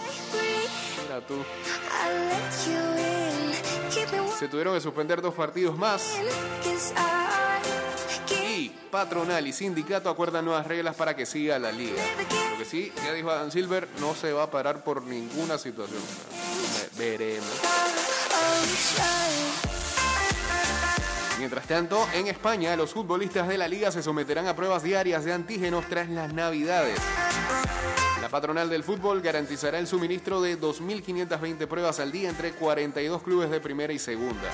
Mira 1.03 1.21
tú. 1.21 1.45
Se 4.39 4.49
tuvieron 4.49 4.73
que 4.73 4.81
suspender 4.81 5.21
dos 5.21 5.35
partidos 5.35 5.77
más. 5.77 6.15
Patronal 8.91 9.47
y 9.47 9.53
sindicato 9.53 10.11
acuerdan 10.11 10.45
nuevas 10.45 10.67
reglas 10.67 10.97
para 10.97 11.15
que 11.17 11.27
siga 11.27 11.59
la 11.59 11.71
liga. 11.73 12.03
Lo 12.53 12.59
que 12.59 12.65
sí, 12.65 12.93
ya 13.05 13.13
dijo 13.13 13.31
Adam 13.31 13.51
Silver, 13.51 13.89
no 14.01 14.15
se 14.15 14.33
va 14.33 14.45
a 14.45 14.51
parar 14.51 14.83
por 14.85 15.03
ninguna 15.03 15.59
situación. 15.59 16.01
Ve- 16.99 17.19
Veremos. 17.19 17.49
Mientras 21.39 21.67
tanto, 21.69 22.05
en 22.15 22.27
España, 22.27 22.75
los 22.75 22.91
futbolistas 22.93 23.47
de 23.47 23.57
la 23.59 23.69
liga 23.69 23.93
se 23.93 24.03
someterán 24.03 24.49
a 24.49 24.57
pruebas 24.57 24.83
diarias 24.83 25.25
de 25.25 25.33
antígenos 25.33 25.87
tras 25.89 26.09
las 26.09 26.33
navidades. 26.35 26.99
La 28.21 28.29
patronal 28.29 28.69
del 28.69 28.83
fútbol 28.83 29.21
garantizará 29.21 29.79
el 29.79 29.87
suministro 29.87 30.41
de 30.43 30.61
2.520 30.61 31.67
pruebas 31.69 32.01
al 32.01 32.11
día 32.11 32.29
entre 32.29 32.51
42 32.53 33.23
clubes 33.23 33.51
de 33.51 33.61
primera 33.61 33.93
y 33.93 33.99
segunda. 34.01 34.51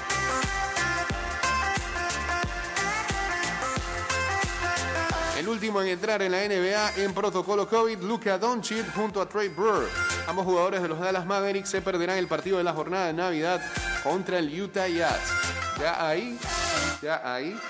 El 5.44 5.50
último 5.50 5.82
en 5.82 5.88
entrar 5.88 6.22
en 6.22 6.32
la 6.32 6.38
NBA 6.38 7.04
en 7.04 7.12
protocolo 7.12 7.68
COVID, 7.68 7.98
Luka 7.98 8.38
Doncic 8.38 8.90
junto 8.94 9.20
a 9.20 9.28
Trey 9.28 9.48
Burr. 9.48 9.86
Ambos 10.26 10.46
jugadores 10.46 10.80
de 10.80 10.88
los 10.88 10.98
Dallas 10.98 11.26
Mavericks 11.26 11.68
se 11.68 11.82
perderán 11.82 12.16
el 12.16 12.26
partido 12.26 12.56
de 12.56 12.64
la 12.64 12.72
jornada 12.72 13.08
de 13.08 13.12
Navidad 13.12 13.60
contra 14.02 14.38
el 14.38 14.58
Utah 14.58 14.88
Jazz. 14.88 15.20
Ya 15.78 16.08
ahí, 16.08 16.38
ya 17.02 17.20
ahí, 17.30 17.60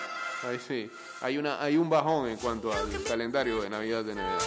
ahí 0.48 0.60
sí, 0.64 0.88
hay, 1.20 1.36
una, 1.36 1.60
hay 1.60 1.76
un 1.76 1.90
bajón 1.90 2.28
en 2.28 2.36
cuanto 2.36 2.72
al 2.72 3.02
calendario 3.02 3.60
de 3.62 3.70
Navidad 3.70 4.04
de 4.04 4.14
NBA. 4.14 4.38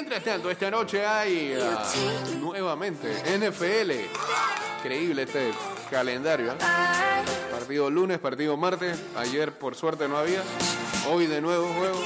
Mientras 0.00 0.22
tanto, 0.22 0.48
esta 0.48 0.70
noche 0.70 1.04
hay 1.04 1.58
ah, 1.60 1.82
nuevamente 2.38 3.08
NFL. 3.36 3.90
Increíble 4.78 5.24
este 5.24 5.50
calendario. 5.90 6.52
¿eh? 6.52 6.56
Partido 7.50 7.90
lunes, 7.90 8.20
partido 8.20 8.56
martes. 8.56 8.96
Ayer 9.16 9.50
por 9.50 9.74
suerte 9.74 10.06
no 10.06 10.16
había. 10.16 10.40
Hoy 11.10 11.26
de 11.26 11.40
nuevo 11.40 11.66
juego. 11.74 12.00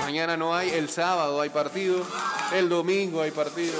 Mañana 0.00 0.36
no 0.36 0.52
hay. 0.52 0.70
El 0.70 0.88
sábado 0.88 1.40
hay 1.40 1.50
partido. 1.50 2.04
El 2.52 2.68
domingo 2.68 3.22
hay 3.22 3.30
partido. 3.30 3.76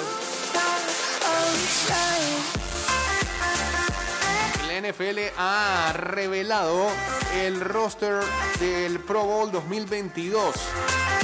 NFL 4.80 5.18
ha 5.38 5.92
revelado 5.94 6.88
el 7.34 7.60
roster 7.60 8.22
del 8.60 9.00
Pro 9.00 9.24
Bowl 9.24 9.50
2022. 9.50 10.54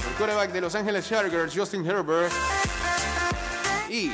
El 0.08 0.14
quarterback 0.16 0.52
de 0.52 0.60
Los 0.62 0.74
Angeles 0.74 1.06
Chargers, 1.06 1.52
Justin 1.54 1.84
Herbert, 1.84 2.32
Y 3.90 4.10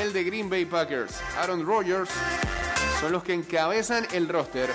el 0.00 0.14
de 0.14 0.24
Green 0.24 0.48
Bay 0.48 0.64
Packers, 0.64 1.20
Aaron 1.36 1.66
Rodgers, 1.66 2.08
son 3.00 3.12
los 3.12 3.22
que 3.22 3.34
encabezan 3.34 4.06
el 4.12 4.28
roster 4.28 4.70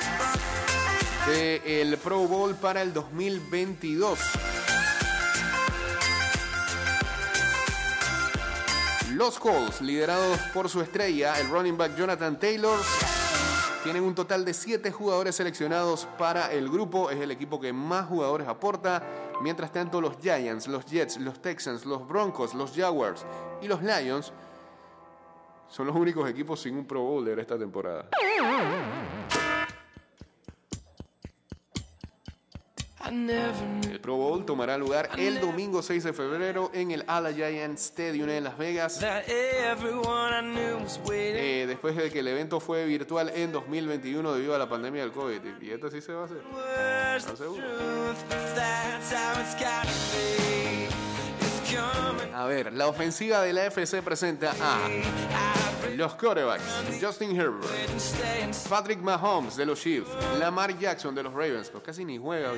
del 1.26 1.98
Pro 1.98 2.28
Bowl 2.28 2.54
para 2.56 2.84
el 2.84 2.94
2022. 2.94 4.20
Los 9.14 9.40
Colts, 9.40 9.82
liderados 9.82 10.38
por 10.54 10.70
su 10.70 10.80
estrella, 10.82 11.40
el 11.40 11.50
running 11.50 11.78
back 11.78 11.96
Jonathan 11.96 12.40
Taylor, 12.40 12.80
tienen 13.84 14.04
un 14.04 14.14
total 14.14 14.44
de 14.44 14.54
7 14.54 14.92
jugadores 14.92 15.36
seleccionados 15.36 16.08
para 16.18 16.52
el 16.52 16.70
grupo. 16.70 17.10
Es 17.10 17.20
el 17.20 17.32
equipo 17.32 17.60
que 17.60 17.72
más 17.72 18.08
jugadores 18.08 18.48
aporta. 18.48 19.04
Mientras 19.42 19.72
tanto, 19.72 20.02
los 20.02 20.18
Giants, 20.18 20.68
los 20.68 20.86
Jets, 20.86 21.18
los 21.18 21.42
Texans, 21.42 21.86
los 21.86 22.08
Broncos, 22.08 22.54
los 22.54 22.76
Jaguars 22.76 23.26
y 23.62 23.68
los 23.68 23.82
Lions 23.82 24.34
son 25.70 25.88
los 25.88 25.96
únicos 25.96 26.30
equipos 26.30 26.60
sin 26.60 26.76
un 26.76 26.86
Pro 26.86 27.02
Bowler 27.02 27.40
esta 27.40 27.58
temporada. 27.58 28.10
El 33.10 34.00
Pro 34.00 34.16
Bowl 34.16 34.46
tomará 34.46 34.78
lugar 34.78 35.10
el 35.18 35.42
domingo 35.42 35.82
6 35.82 36.04
de 36.04 36.14
febrero 36.14 36.70
en 36.74 36.92
el 36.92 37.04
Allegiant 37.08 37.78
Stadium 37.78 38.30
en 38.30 38.44
Las 38.44 38.58
Vegas. 38.58 39.00
Eh, 41.36 41.66
después 41.68 41.96
de 41.96 42.12
que 42.12 42.20
el 42.20 42.28
evento 42.28 42.60
fue 42.60 42.86
virtual 42.86 43.32
en 43.34 43.52
2021 43.52 44.34
debido 44.34 44.56
a 44.56 44.58
la 44.58 44.70
pandemia 44.70 45.02
del 45.02 45.12
COVID. 45.12 45.42
Y 45.62 45.72
esto 45.72 45.90
sí 45.90 46.02
se 46.02 46.14
va 46.14 46.24
a 46.24 46.26
hacer. 46.26 46.42
A 52.34 52.46
ver, 52.46 52.74
la 52.74 52.88
ofensiva 52.88 53.42
de 53.42 53.54
la 53.54 53.66
FC 53.66 54.02
presenta 54.02 54.52
a 54.62 55.59
los 56.00 56.16
quarterbacks 56.16 56.64
Justin 57.02 57.36
Herbert, 57.36 57.70
Patrick 58.70 59.02
Mahomes 59.02 59.58
de 59.58 59.66
los 59.66 59.80
Chiefs, 59.82 60.10
Lamar 60.40 60.78
Jackson 60.80 61.14
de 61.14 61.24
los 61.24 61.34
Ravens, 61.34 61.70
pues 61.70 61.84
casi 61.84 62.06
ni 62.06 62.18
juega. 62.18 62.54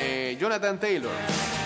Eh, 0.00 0.36
Jonathan 0.38 0.78
Taylor. 0.80 1.57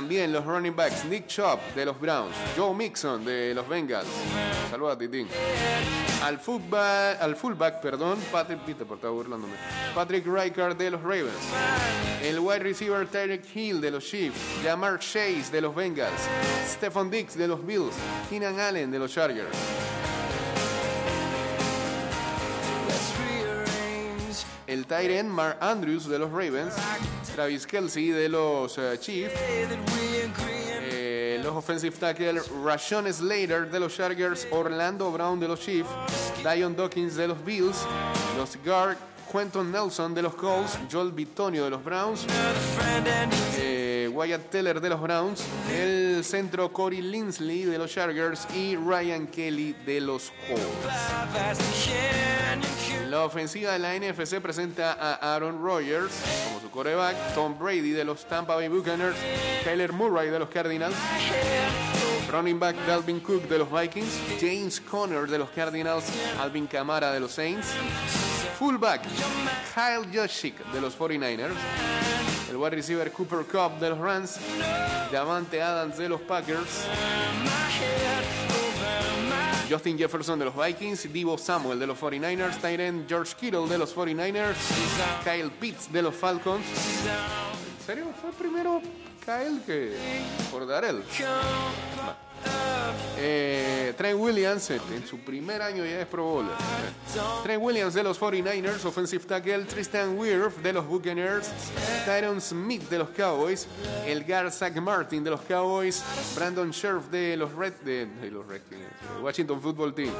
También 0.00 0.32
los 0.32 0.46
running 0.46 0.74
backs 0.74 1.04
Nick 1.04 1.26
Chubb 1.26 1.58
de 1.74 1.84
los 1.84 2.00
Browns, 2.00 2.34
Joe 2.56 2.74
Mixon 2.74 3.22
de 3.22 3.52
los 3.52 3.68
Bengals. 3.68 4.08
Saluda 4.70 4.96
Titín. 4.96 5.28
Al 6.24 6.38
fullback, 6.38 7.20
al 7.20 7.36
fullback 7.36 7.82
perdón, 7.82 8.18
Patrick 8.32 8.60
Peter, 8.60 8.86
por 8.86 8.96
estar 8.96 9.10
burlándome. 9.10 9.52
Patrick 9.94 10.24
Rijkaard 10.26 10.78
de 10.78 10.92
los 10.92 11.02
Ravens. 11.02 11.34
El 12.22 12.38
wide 12.38 12.60
receiver 12.60 13.06
Tyreek 13.06 13.44
Hill 13.54 13.82
de 13.82 13.90
los 13.90 14.02
Chiefs, 14.02 14.40
Jamar 14.64 14.98
Chase 15.00 15.50
de 15.52 15.60
los 15.60 15.74
Bengals, 15.74 16.22
Stephon 16.66 17.10
Diggs 17.10 17.36
de 17.36 17.46
los 17.46 17.62
Bills, 17.66 17.94
Keenan 18.30 18.58
Allen 18.58 18.90
de 18.90 18.98
los 18.98 19.12
Chargers. 19.12 19.54
El 24.66 24.86
tight 24.86 25.24
Mark 25.24 25.58
Andrews 25.60 26.08
de 26.08 26.18
los 26.18 26.30
Ravens, 26.30 26.72
Travis 27.40 27.66
Kelsey 27.66 28.10
de 28.10 28.28
los 28.28 28.76
eh, 28.76 28.98
Chiefs. 29.00 29.32
Eh, 30.92 31.40
los 31.42 31.56
offensive 31.56 31.96
tackle 31.96 32.38
Rashon 32.62 33.10
Slater 33.10 33.70
de 33.70 33.80
los 33.80 33.96
Chargers, 33.96 34.46
Orlando 34.50 35.10
Brown 35.10 35.40
de 35.40 35.48
los 35.48 35.58
Chiefs, 35.58 35.88
Dion 36.44 36.76
Dawkins 36.76 37.16
de 37.16 37.28
los 37.28 37.42
Bills, 37.42 37.78
los 38.36 38.58
guard 38.62 38.98
Quentin 39.32 39.72
Nelson 39.72 40.12
de 40.14 40.20
los 40.20 40.34
Colts, 40.34 40.78
Joel 40.92 41.12
Bitonio 41.12 41.64
de 41.64 41.70
los 41.70 41.82
Browns, 41.82 42.26
eh, 43.56 44.10
Wyatt 44.12 44.50
Teller 44.50 44.78
de 44.78 44.90
los 44.90 45.00
Browns, 45.00 45.42
el 45.72 46.22
centro 46.22 46.70
Corey 46.70 47.00
Linsley 47.00 47.64
de 47.64 47.78
los 47.78 47.90
Chargers 47.90 48.46
y 48.54 48.76
Ryan 48.76 49.26
Kelly 49.28 49.74
de 49.86 50.02
los 50.02 50.30
Colts. 50.46 50.90
La 53.10 53.24
ofensiva 53.24 53.72
de 53.72 53.80
la 53.80 53.98
NFC 53.98 54.40
presenta 54.40 54.92
a 54.92 55.34
Aaron 55.34 55.60
Rodgers 55.60 56.12
como 56.44 56.60
su 56.60 56.70
coreback, 56.70 57.34
Tom 57.34 57.58
Brady 57.58 57.90
de 57.90 58.04
los 58.04 58.24
Tampa 58.24 58.54
Bay 58.54 58.68
Buccaneers, 58.68 59.16
Kyler 59.64 59.92
Murray 59.92 60.30
de 60.30 60.38
los 60.38 60.48
Cardinals, 60.48 60.94
running 62.30 62.60
back 62.60 62.76
Dalvin 62.86 63.18
Cook 63.18 63.48
de 63.48 63.58
los 63.58 63.68
Vikings, 63.68 64.16
James 64.40 64.80
Conner 64.80 65.26
de 65.26 65.38
los 65.38 65.50
Cardinals, 65.50 66.04
Alvin 66.38 66.68
Kamara 66.68 67.10
de 67.10 67.18
los 67.18 67.32
Saints, 67.32 67.66
fullback 68.56 69.02
Kyle 69.74 70.06
Juszczyk 70.12 70.64
de 70.72 70.80
los 70.80 70.96
49ers, 70.96 71.56
el 72.48 72.56
wide 72.56 72.76
receiver 72.76 73.10
Cooper 73.10 73.44
Cup 73.44 73.80
de 73.80 73.90
los 73.90 73.98
Rams, 73.98 74.38
Davante 75.10 75.60
Adams 75.60 75.98
de 75.98 76.08
los 76.08 76.20
Packers, 76.20 76.86
Justin 79.70 79.96
Jefferson 79.96 80.38
de 80.38 80.46
los 80.46 80.54
Vikings, 80.56 81.12
Divo 81.12 81.38
Samuel 81.38 81.78
de 81.78 81.86
los 81.86 81.96
49ers, 81.96 82.60
Tyren 82.60 83.06
George 83.08 83.34
Kittle 83.38 83.68
de 83.68 83.78
los 83.78 83.94
49ers, 83.94 84.56
Kyle 85.22 85.50
Pitts 85.50 85.92
de 85.92 86.02
los 86.02 86.14
Falcons. 86.14 86.64
¿En 86.66 87.86
serio? 87.86 88.06
¿Fue 88.20 88.32
primero 88.32 88.80
Kyle 89.24 89.62
que 89.64 89.94
por 90.50 90.66
Darrell? 90.66 91.04
Eh, 93.16 93.79
Trent 93.96 94.18
Williams 94.18 94.70
en, 94.70 94.80
en 94.94 95.06
su 95.06 95.18
primer 95.18 95.62
año 95.62 95.84
ya 95.84 96.00
es 96.00 96.06
Pro 96.06 96.24
Bowler. 96.24 96.52
Trent 97.42 97.62
Williams 97.62 97.94
de 97.94 98.02
los 98.02 98.20
49ers, 98.20 98.84
offensive 98.84 99.24
tackle 99.24 99.64
Tristan 99.64 100.18
Wirf 100.18 100.58
de 100.58 100.72
los 100.72 100.86
Buccaneers, 100.86 101.48
Tyron 102.04 102.40
Smith 102.40 102.88
de 102.88 102.98
los 102.98 103.10
Cowboys, 103.10 103.66
el 104.06 104.24
guard 104.24 104.52
Zach 104.52 104.74
Martin 104.76 105.24
de 105.24 105.30
los 105.30 105.40
Cowboys, 105.42 106.02
Brandon 106.34 106.72
Scherf 106.72 107.10
de 107.10 107.36
los 107.36 107.52
Red 107.54 107.74
de, 107.84 108.08
los 108.30 108.46
de 108.48 108.60
Washington 109.22 109.60
Football 109.60 109.94
Team. 109.94 110.12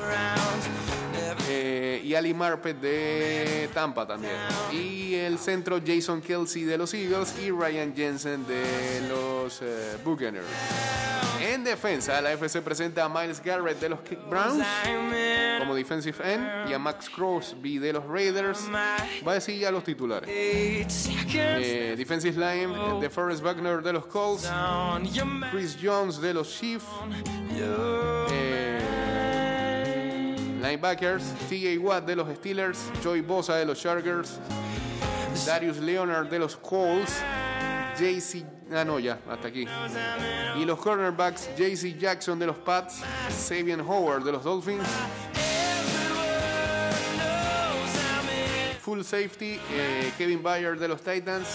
Eh, 1.48 2.00
y 2.04 2.14
Ali 2.14 2.35
Marpet 2.35 2.80
de 2.80 3.68
Tampa 3.74 4.06
también. 4.06 4.35
Y 4.72 5.14
el 5.14 5.38
centro 5.38 5.80
Jason 5.85 6.20
Kelsey 6.20 6.64
de 6.64 6.78
los 6.78 6.94
Eagles 6.94 7.35
y 7.40 7.50
Ryan 7.50 7.94
Jensen 7.94 8.46
de 8.46 9.02
los 9.09 9.61
eh, 9.62 9.96
Buccaneers. 10.04 10.46
En 11.40 11.64
defensa, 11.64 12.20
la 12.20 12.33
FC 12.33 12.61
presenta 12.62 13.04
a 13.04 13.09
Miles 13.09 13.42
Garrett 13.42 13.60
de 13.62 13.88
los 13.88 14.01
Kick 14.01 14.18
Browns 14.29 14.64
como 15.59 15.75
defensive 15.75 16.16
end 16.25 16.68
y 16.68 16.73
a 16.73 16.79
Max 16.79 17.09
Crosby 17.11 17.79
de 17.79 17.92
los 17.92 18.05
Raiders. 18.07 18.68
Va 18.73 19.33
a 19.33 19.35
decir 19.35 19.59
ya 19.59 19.70
los 19.70 19.85
titulares. 19.85 20.29
Eh, 20.29 21.94
defensive 21.96 22.38
line 22.38 23.01
de 23.01 23.11
Forrest 23.11 23.42
Buckner 23.42 23.83
de 23.83 23.92
los 23.92 24.07
Colts, 24.07 24.51
Chris 25.51 25.77
Jones 25.81 26.20
de 26.20 26.35
los 26.35 26.49
Chiefs. 26.49 26.87
Eh, 28.31 28.81
linebackers, 30.62 31.23
TJ 31.49 31.79
Watt 31.79 32.07
de 32.07 32.16
los 32.16 32.29
Steelers, 32.37 32.79
Joey 33.03 33.20
Bosa 33.20 33.57
de 33.57 33.66
los 33.66 33.81
Chargers, 33.81 34.38
Darius 35.46 35.79
Leonard 35.79 36.29
de 36.29 36.38
los 36.38 36.57
Colts, 36.57 37.23
JC. 37.99 38.60
Ah, 38.72 38.85
no, 38.85 38.98
ya, 38.98 39.18
hasta 39.28 39.48
aquí. 39.48 39.66
Y 40.56 40.64
los 40.64 40.78
cornerbacks, 40.78 41.48
JC 41.56 41.98
Jackson 41.98 42.38
de 42.38 42.46
los 42.46 42.56
Pats, 42.56 43.02
Sabian 43.28 43.80
Howard 43.80 44.22
de 44.22 44.33
los 44.33 44.44
Dolphins. 44.44 44.87
Full 48.83 49.02
safety, 49.02 49.61
eh, 49.72 50.12
Kevin 50.16 50.42
Bayer 50.42 50.78
de 50.78 50.88
los 50.88 51.02
Titans. 51.02 51.48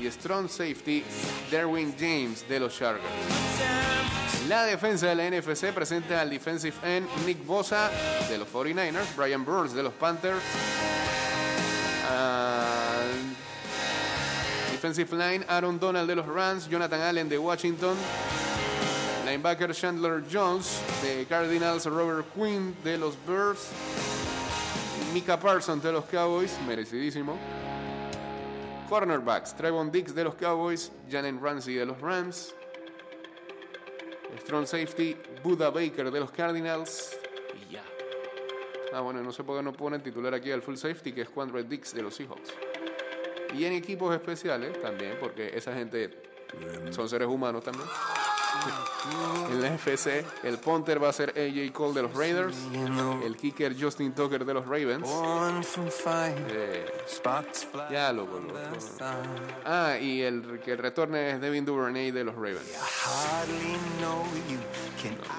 Y 0.00 0.06
strong 0.10 0.48
safety, 0.48 1.04
Derwin 1.50 1.94
James 1.98 2.48
de 2.48 2.60
los 2.60 2.76
Chargers. 2.76 3.04
La 4.48 4.64
defensa 4.64 5.08
de 5.08 5.14
la 5.14 5.28
NFC 5.30 5.72
presenta 5.74 6.20
al 6.20 6.30
defensive 6.30 6.74
end 6.82 7.06
Nick 7.26 7.44
Bosa 7.44 7.90
de 8.30 8.38
los 8.38 8.48
49ers, 8.48 9.14
Brian 9.14 9.44
Burns 9.44 9.74
de 9.74 9.82
los 9.82 9.92
Panthers, 9.92 10.40
al 12.10 12.47
defensive 14.78 15.12
line 15.12 15.44
Aaron 15.48 15.76
Donald 15.76 16.08
de 16.08 16.14
los 16.14 16.26
Rams, 16.26 16.68
Jonathan 16.68 17.00
Allen 17.00 17.28
de 17.28 17.36
Washington, 17.36 17.96
linebacker 19.24 19.74
Chandler 19.74 20.22
Jones 20.30 20.80
de 21.02 21.24
Cardinals, 21.24 21.84
Robert 21.86 22.24
Quinn 22.32 22.76
de 22.84 22.96
los 22.96 23.16
Bears, 23.26 23.72
Mika 25.12 25.36
Parsons 25.36 25.82
de 25.82 25.90
los 25.90 26.04
Cowboys, 26.04 26.56
merecidísimo. 26.64 27.36
Cornerbacks, 28.88 29.52
Trevon 29.56 29.90
Diggs 29.90 30.14
de 30.14 30.22
los 30.22 30.36
Cowboys, 30.36 30.92
Jalen 31.10 31.42
Ramsey 31.42 31.74
de 31.74 31.84
los 31.84 32.00
Rams. 32.00 32.54
Strong 34.42 34.66
safety, 34.68 35.16
Buda 35.42 35.70
Baker 35.70 36.08
de 36.08 36.20
los 36.20 36.30
Cardinals. 36.30 37.18
Y 37.52 37.72
ya. 37.72 37.82
Ah, 38.94 39.00
bueno, 39.00 39.24
no 39.24 39.32
sé 39.32 39.42
por 39.42 39.56
qué 39.56 39.62
no 39.64 39.72
ponen 39.72 40.00
titular 40.04 40.32
aquí 40.34 40.52
al 40.52 40.62
full 40.62 40.76
safety, 40.76 41.12
que 41.12 41.22
es 41.22 41.28
Quandre 41.28 41.64
Dix 41.64 41.92
de 41.92 42.02
los 42.02 42.14
Seahawks. 42.14 42.67
Y 43.54 43.64
en 43.64 43.72
equipos 43.72 44.14
especiales 44.14 44.80
también, 44.80 45.16
porque 45.20 45.56
esa 45.56 45.74
gente 45.74 46.10
son 46.90 47.08
seres 47.08 47.28
humanos 47.28 47.64
también. 47.64 47.86
En 49.50 49.62
la 49.62 49.68
FC, 49.74 50.24
el 50.42 50.58
punter 50.58 51.02
va 51.02 51.08
a 51.08 51.12
ser 51.12 51.30
AJ 51.30 51.72
Cole 51.72 51.94
de 51.94 52.02
los 52.02 52.14
Raiders, 52.14 52.56
el 53.24 53.36
kicker 53.36 53.74
Justin 53.80 54.14
Tucker 54.14 54.44
de 54.44 54.54
los 54.54 54.64
Ravens. 54.66 55.06
Eh, 56.48 56.86
ya 57.90 58.12
lo 58.12 58.26
conozco. 58.26 58.58
Ah, 59.64 59.96
y 60.00 60.22
el 60.22 60.60
que 60.64 60.76
retorne 60.76 61.30
es 61.32 61.40
Devin 61.40 61.64
Duvernay 61.64 62.10
de 62.10 62.24
los 62.24 62.34
Ravens. 62.34 62.60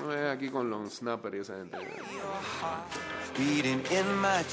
No 0.02 0.14
es 0.14 0.36
aquí 0.36 0.50
con 0.50 0.70
Long 0.70 0.90
Snapper 0.90 1.36
y 1.36 1.40
esa 1.40 1.56
gente. 1.58 1.78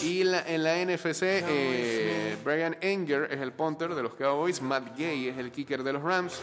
Y 0.02 0.24
la- 0.24 0.42
en 0.46 0.62
la 0.62 0.76
NFC, 0.78 1.42
eh, 1.48 2.36
Brian 2.44 2.76
Enger 2.80 3.28
es 3.32 3.40
el 3.40 3.52
punter 3.52 3.94
de 3.94 4.02
los 4.02 4.14
Cowboys, 4.14 4.60
Matt 4.60 4.96
Gay 4.98 5.28
es 5.28 5.38
el 5.38 5.50
kicker 5.50 5.82
de 5.82 5.92
los 5.94 6.02
Rams. 6.02 6.40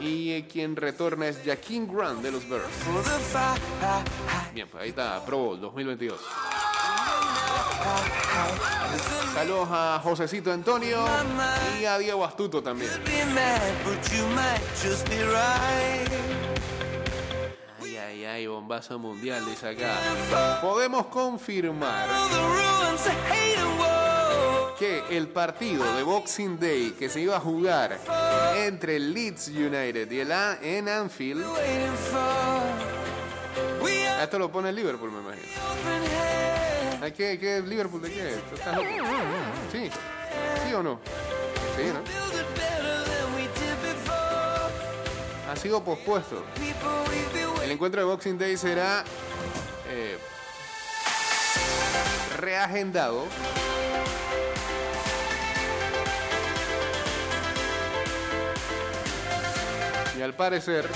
Y 0.00 0.32
eh, 0.32 0.46
quien 0.50 0.76
retorna 0.76 1.28
es 1.28 1.40
Jaquin 1.44 1.86
Grant 1.86 2.22
de 2.22 2.32
los 2.32 2.42
fight, 2.44 3.60
Bien, 4.54 4.66
pues 4.68 4.82
ahí 4.82 4.88
está, 4.90 5.24
Pro 5.24 5.38
Bowl 5.38 5.60
2022. 5.60 6.18
Saludos 9.34 9.68
a 9.70 10.00
Josecito 10.02 10.52
Antonio 10.52 11.04
y 11.80 11.84
a 11.84 11.98
Diego 11.98 12.24
Astuto 12.24 12.62
también. 12.62 12.90
Ay, 17.82 17.96
ay, 17.96 18.24
ay, 18.24 18.46
bombazo 18.46 18.98
mundial, 18.98 19.44
dice 19.46 19.68
acá. 19.68 20.58
Podemos 20.60 21.06
confirmar 21.06 22.08
que 24.80 25.04
el 25.16 25.28
partido 25.28 25.84
de 25.94 26.02
Boxing 26.02 26.58
Day 26.58 26.92
que 26.98 27.08
se 27.10 27.20
iba 27.20 27.36
a 27.36 27.40
jugar 27.40 27.98
entre 28.56 28.96
el 28.96 29.12
Leeds 29.12 29.48
United 29.48 30.10
y 30.10 30.20
el 30.20 30.32
A- 30.32 30.58
en 30.62 30.88
Anfield, 30.88 31.44
esto 34.22 34.38
lo 34.38 34.50
pone 34.50 34.72
Liverpool, 34.72 35.10
me 35.12 35.20
imagino. 35.20 35.46
open 35.70 36.02
head. 36.02 37.02
Ay, 37.02 37.12
¿Qué, 37.12 37.38
qué 37.38 37.60
Liverpool 37.60 38.00
de 38.02 38.10
qué? 38.10 38.38
¿Tú 38.48 38.54
estás? 38.54 38.78
Sí, 39.70 39.90
sí 40.66 40.72
o 40.74 40.82
no? 40.82 40.98
Sí, 41.76 41.84
¿no? 41.92 42.00
Ha 45.52 45.56
sido 45.56 45.82
pospuesto. 45.84 46.42
El 47.62 47.70
encuentro 47.70 48.00
de 48.00 48.06
Boxing 48.06 48.38
Day 48.38 48.56
será 48.56 49.04
eh, 49.90 50.16
reagendado. 52.38 53.24
Y 60.20 60.22
al 60.22 60.36
parecer, 60.36 60.86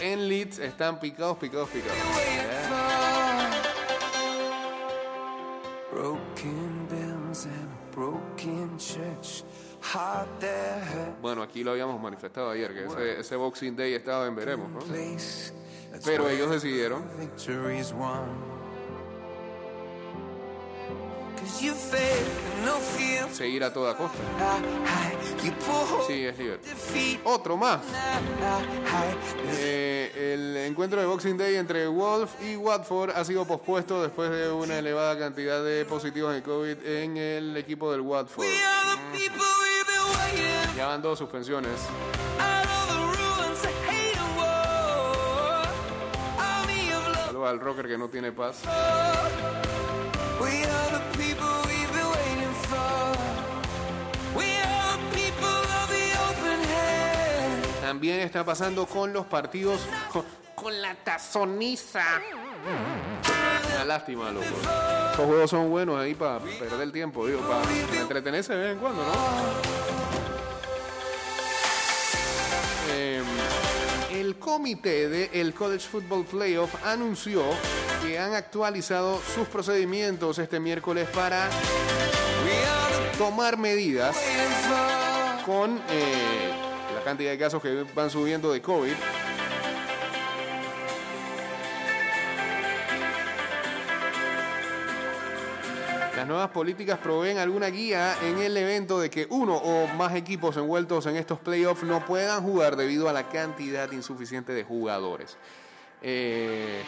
en 0.00 0.28
Leeds 0.28 0.60
están 0.60 1.00
picados, 1.00 1.36
picados, 1.38 1.68
picados. 1.70 1.98
Bueno, 11.20 11.42
aquí 11.42 11.64
lo 11.64 11.72
habíamos 11.72 12.00
manifestado 12.00 12.50
ayer, 12.50 12.72
que 12.72 12.84
ese, 12.84 13.18
ese 13.18 13.34
Boxing 13.34 13.74
Day 13.74 13.94
estaba 13.94 14.28
en 14.28 14.36
veremos, 14.36 14.70
¿no? 14.70 14.78
Pero 16.04 16.28
ellos 16.28 16.48
decidieron 16.48 17.04
seguir 23.32 23.62
a 23.64 23.72
toda 23.72 23.96
costa. 23.96 24.18
Sí, 26.06 26.24
es 26.24 26.38
Liverpool. 26.38 26.70
Otro 27.24 27.56
más. 27.56 27.80
Eh, 29.50 30.34
el 30.34 30.56
encuentro 30.56 31.00
de 31.00 31.06
Boxing 31.06 31.36
Day 31.36 31.56
entre 31.56 31.86
Wolf 31.86 32.30
y 32.42 32.56
Watford 32.56 33.10
ha 33.10 33.24
sido 33.24 33.46
pospuesto 33.46 34.02
después 34.02 34.30
de 34.30 34.50
una 34.50 34.78
elevada 34.78 35.18
cantidad 35.18 35.62
de 35.62 35.84
positivos 35.84 36.34
de 36.34 36.42
COVID 36.42 36.84
en 36.84 37.16
el 37.16 37.56
equipo 37.56 37.92
del 37.92 38.00
Watford. 38.00 38.46
Ya 40.76 40.86
van 40.86 41.02
dos 41.02 41.18
suspensiones. 41.18 41.72
Saludos 47.26 47.48
al 47.48 47.60
rocker 47.60 47.86
que 47.86 47.98
no 47.98 48.08
tiene 48.08 48.32
paz. 48.32 48.62
También 57.88 58.20
está 58.20 58.44
pasando 58.44 58.86
con 58.86 59.12
los 59.12 59.26
partidos 59.26 59.80
con, 60.54 60.82
la 60.82 60.94
tazoniza. 60.94 62.04
Una 63.74 63.84
lástima, 63.84 64.30
loco. 64.30 64.46
Estos 65.10 65.26
juegos 65.26 65.50
son 65.50 65.70
buenos 65.70 65.98
ahí 65.98 66.14
para 66.14 66.38
perder 66.38 66.82
el 66.82 66.92
tiempo, 66.92 67.26
digo, 67.26 67.40
para 67.40 67.62
entretenerse 67.98 68.54
de 68.54 68.58
vez 68.60 68.72
en 68.74 68.78
cuando, 68.78 69.02
¿no? 69.02 69.12
Eh, 72.90 73.22
el 74.12 74.38
comité 74.38 75.08
del 75.08 75.54
College 75.54 75.88
Football 75.88 76.24
Playoff 76.26 76.74
anunció 76.84 77.42
que 78.02 78.18
han 78.18 78.34
actualizado 78.34 79.20
sus 79.34 79.48
procedimientos 79.48 80.38
este 80.38 80.60
miércoles 80.60 81.08
para 81.08 81.48
tomar 83.18 83.58
medidas 83.58 84.16
con 85.44 85.76
eh, 85.90 86.52
la 86.94 87.02
cantidad 87.02 87.32
de 87.32 87.38
casos 87.38 87.60
que 87.60 87.84
van 87.92 88.10
subiendo 88.10 88.52
de 88.52 88.62
COVID. 88.62 88.92
Las 96.14 96.26
nuevas 96.28 96.50
políticas 96.50 96.98
proveen 96.98 97.38
alguna 97.38 97.66
guía 97.68 98.16
en 98.22 98.38
el 98.38 98.56
evento 98.56 99.00
de 99.00 99.10
que 99.10 99.26
uno 99.30 99.56
o 99.56 99.88
más 99.88 100.14
equipos 100.14 100.56
envueltos 100.56 101.06
en 101.06 101.16
estos 101.16 101.40
playoffs 101.40 101.82
no 101.82 102.04
puedan 102.06 102.44
jugar 102.44 102.76
debido 102.76 103.08
a 103.08 103.12
la 103.12 103.28
cantidad 103.28 103.90
insuficiente 103.90 104.52
de 104.52 104.62
jugadores. 104.62 105.36
Eh, 106.02 106.84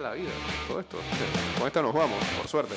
la 0.00 0.12
vida, 0.12 0.30
todo 0.68 0.80
esto. 0.80 0.98
Con 1.58 1.66
esto 1.66 1.82
nos 1.82 1.94
vamos, 1.94 2.18
por 2.36 2.48
suerte. 2.48 2.74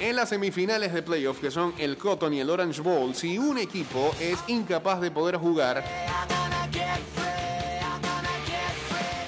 En 0.00 0.16
las 0.16 0.30
semifinales 0.30 0.94
de 0.94 1.02
playoff, 1.02 1.40
que 1.40 1.50
son 1.50 1.74
el 1.78 1.98
Cotton 1.98 2.32
y 2.32 2.40
el 2.40 2.48
Orange 2.48 2.80
Bowl, 2.80 3.14
si 3.14 3.36
un 3.36 3.58
equipo 3.58 4.14
es 4.18 4.38
incapaz 4.46 5.00
de 5.00 5.10
poder 5.10 5.36
jugar, 5.36 5.84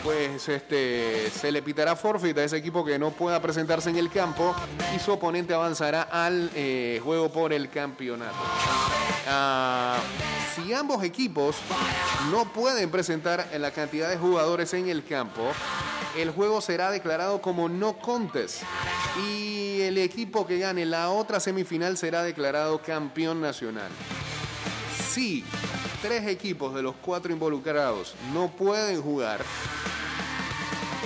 pues 0.02 0.48
este 0.48 1.30
se 1.30 1.52
le 1.52 1.62
pitará 1.62 1.94
forfeit 1.94 2.36
a 2.38 2.44
ese 2.44 2.56
equipo 2.56 2.84
que 2.84 2.98
no 2.98 3.10
pueda 3.10 3.40
presentarse 3.40 3.90
en 3.90 3.96
el 3.96 4.10
campo 4.10 4.54
y 4.96 4.98
su 4.98 5.12
oponente 5.12 5.54
avanzará 5.54 6.02
al 6.02 6.50
eh, 6.54 7.00
juego 7.04 7.30
por 7.30 7.52
el 7.52 7.68
campeonato. 7.68 8.34
Ah, 9.28 9.98
si 10.54 10.72
ambos 10.74 11.02
equipos 11.02 11.56
no 12.30 12.44
pueden 12.52 12.90
presentar 12.90 13.48
la 13.58 13.70
cantidad 13.70 14.08
de 14.08 14.18
jugadores 14.18 14.74
en 14.74 14.88
el 14.88 15.04
campo, 15.04 15.52
el 16.16 16.30
juego 16.30 16.60
será 16.60 16.90
declarado 16.90 17.40
como 17.40 17.68
no 17.68 17.98
contest 17.98 18.62
y 19.26 19.80
el 19.80 19.96
equipo 19.98 20.46
que 20.46 20.58
gane 20.58 20.84
la 20.84 21.10
otra 21.10 21.40
semifinal 21.40 21.96
será 21.96 22.22
declarado 22.22 22.82
campeón 22.82 23.40
nacional. 23.40 23.90
Si 25.10 25.44
tres 26.02 26.26
equipos 26.26 26.74
de 26.74 26.82
los 26.82 26.94
cuatro 26.96 27.32
involucrados 27.32 28.14
no 28.34 28.48
pueden 28.48 29.00
jugar, 29.00 29.40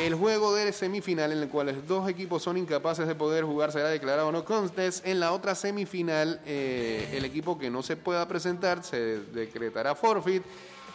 el 0.01 0.15
juego 0.15 0.55
de 0.55 0.73
semifinal 0.73 1.33
en 1.33 1.39
el 1.39 1.49
cual 1.49 1.69
los 1.69 1.87
dos 1.87 2.09
equipos 2.09 2.43
son 2.43 2.57
incapaces 2.57 3.07
de 3.07 3.15
poder 3.15 3.45
jugar 3.45 3.73
será 3.73 3.89
declarado 3.89 4.31
no 4.31 4.45
contest. 4.45 5.07
En 5.07 5.21
la 5.21 5.33
otra 5.33 5.55
semifinal, 5.55 6.41
eh, 6.45 7.09
el 7.13 7.25
equipo 7.25 7.59
que 7.59 7.71
no 7.71 7.83
se 7.83 7.97
pueda 7.97 8.27
presentar 8.29 8.85
se 8.85 9.21
decretará 9.21 9.95
forfeit 9.95 10.43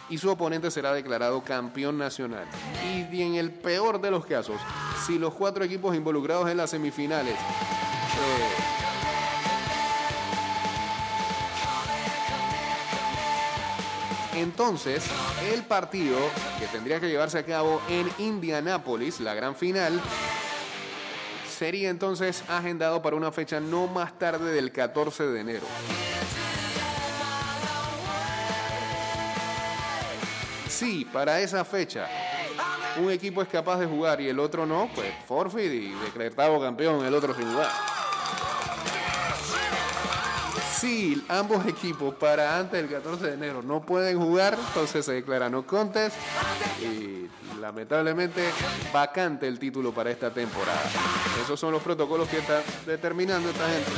y 0.08 0.18
su 0.18 0.30
oponente 0.30 0.70
será 0.70 0.92
declarado 0.92 1.42
campeón 1.42 1.98
nacional. 1.98 2.44
Y 2.84 3.22
en 3.22 3.34
el 3.34 3.50
peor 3.50 4.00
de 4.00 4.10
los 4.10 4.24
casos, 4.26 4.60
si 5.06 5.18
los 5.18 5.34
cuatro 5.34 5.64
equipos 5.64 5.96
involucrados 5.96 6.48
en 6.50 6.56
las 6.56 6.70
semifinales 6.70 7.34
eh, 7.34 8.81
Entonces, 14.42 15.04
el 15.52 15.62
partido 15.62 16.18
que 16.58 16.66
tendría 16.66 16.98
que 16.98 17.08
llevarse 17.08 17.38
a 17.38 17.44
cabo 17.44 17.80
en 17.88 18.10
Indianápolis, 18.18 19.20
la 19.20 19.34
gran 19.34 19.54
final, 19.54 20.00
sería 21.48 21.90
entonces 21.90 22.42
agendado 22.48 23.00
para 23.02 23.14
una 23.14 23.30
fecha 23.30 23.60
no 23.60 23.86
más 23.86 24.18
tarde 24.18 24.52
del 24.52 24.72
14 24.72 25.28
de 25.28 25.40
enero. 25.40 25.66
Si 30.68 31.04
para 31.04 31.40
esa 31.40 31.64
fecha 31.64 32.08
un 33.00 33.12
equipo 33.12 33.42
es 33.42 33.48
capaz 33.48 33.78
de 33.78 33.86
jugar 33.86 34.20
y 34.20 34.28
el 34.28 34.40
otro 34.40 34.66
no, 34.66 34.90
pues 34.92 35.12
forfeit 35.28 35.72
y 35.72 35.92
decretado 36.04 36.60
campeón 36.60 37.04
el 37.04 37.14
otro 37.14 37.32
sin 37.32 37.48
jugar. 37.48 37.91
Si 40.82 41.24
ambos 41.28 41.64
equipos 41.64 42.12
para 42.16 42.58
antes 42.58 42.72
del 42.82 42.90
14 42.90 43.24
de 43.24 43.34
enero 43.34 43.62
no 43.62 43.82
pueden 43.82 44.18
jugar, 44.18 44.58
entonces 44.66 45.06
se 45.06 45.12
declara 45.12 45.48
no 45.48 45.64
contest 45.64 46.16
y 46.82 47.28
lamentablemente 47.60 48.42
vacante 48.92 49.46
el 49.46 49.60
título 49.60 49.94
para 49.94 50.10
esta 50.10 50.34
temporada. 50.34 50.82
Esos 51.40 51.60
son 51.60 51.70
los 51.70 51.84
protocolos 51.84 52.28
que 52.28 52.38
está 52.38 52.64
determinando 52.84 53.50
esta 53.50 53.68
gente. 53.68 53.92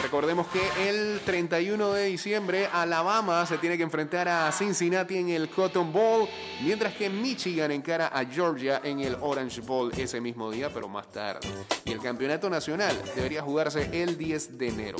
Recordemos 0.00 0.46
que 0.46 0.88
el 0.88 1.18
31 1.24 1.92
de 1.94 2.04
diciembre 2.04 2.68
Alabama 2.72 3.44
se 3.44 3.58
tiene 3.58 3.76
que 3.76 3.82
enfrentar 3.82 4.28
a 4.28 4.52
Cincinnati 4.52 5.16
en 5.16 5.30
el 5.30 5.48
Cotton 5.48 5.92
Bowl, 5.92 6.28
mientras 6.62 6.94
que 6.94 7.10
Michigan 7.10 7.72
encara 7.72 8.12
a 8.14 8.24
Georgia 8.24 8.80
en 8.84 9.00
el 9.00 9.16
Orange 9.22 9.60
Bowl 9.60 9.90
ese 9.96 10.20
mismo 10.20 10.52
día, 10.52 10.70
pero 10.72 10.88
más 10.88 11.10
tarde. 11.10 11.48
Y 11.84 11.90
el 11.90 11.98
campeonato 11.98 12.48
nacional 12.48 12.96
debería 13.16 13.42
jugarse 13.42 13.90
el 13.92 14.16
10 14.16 14.56
de 14.56 14.68
enero. 14.68 14.98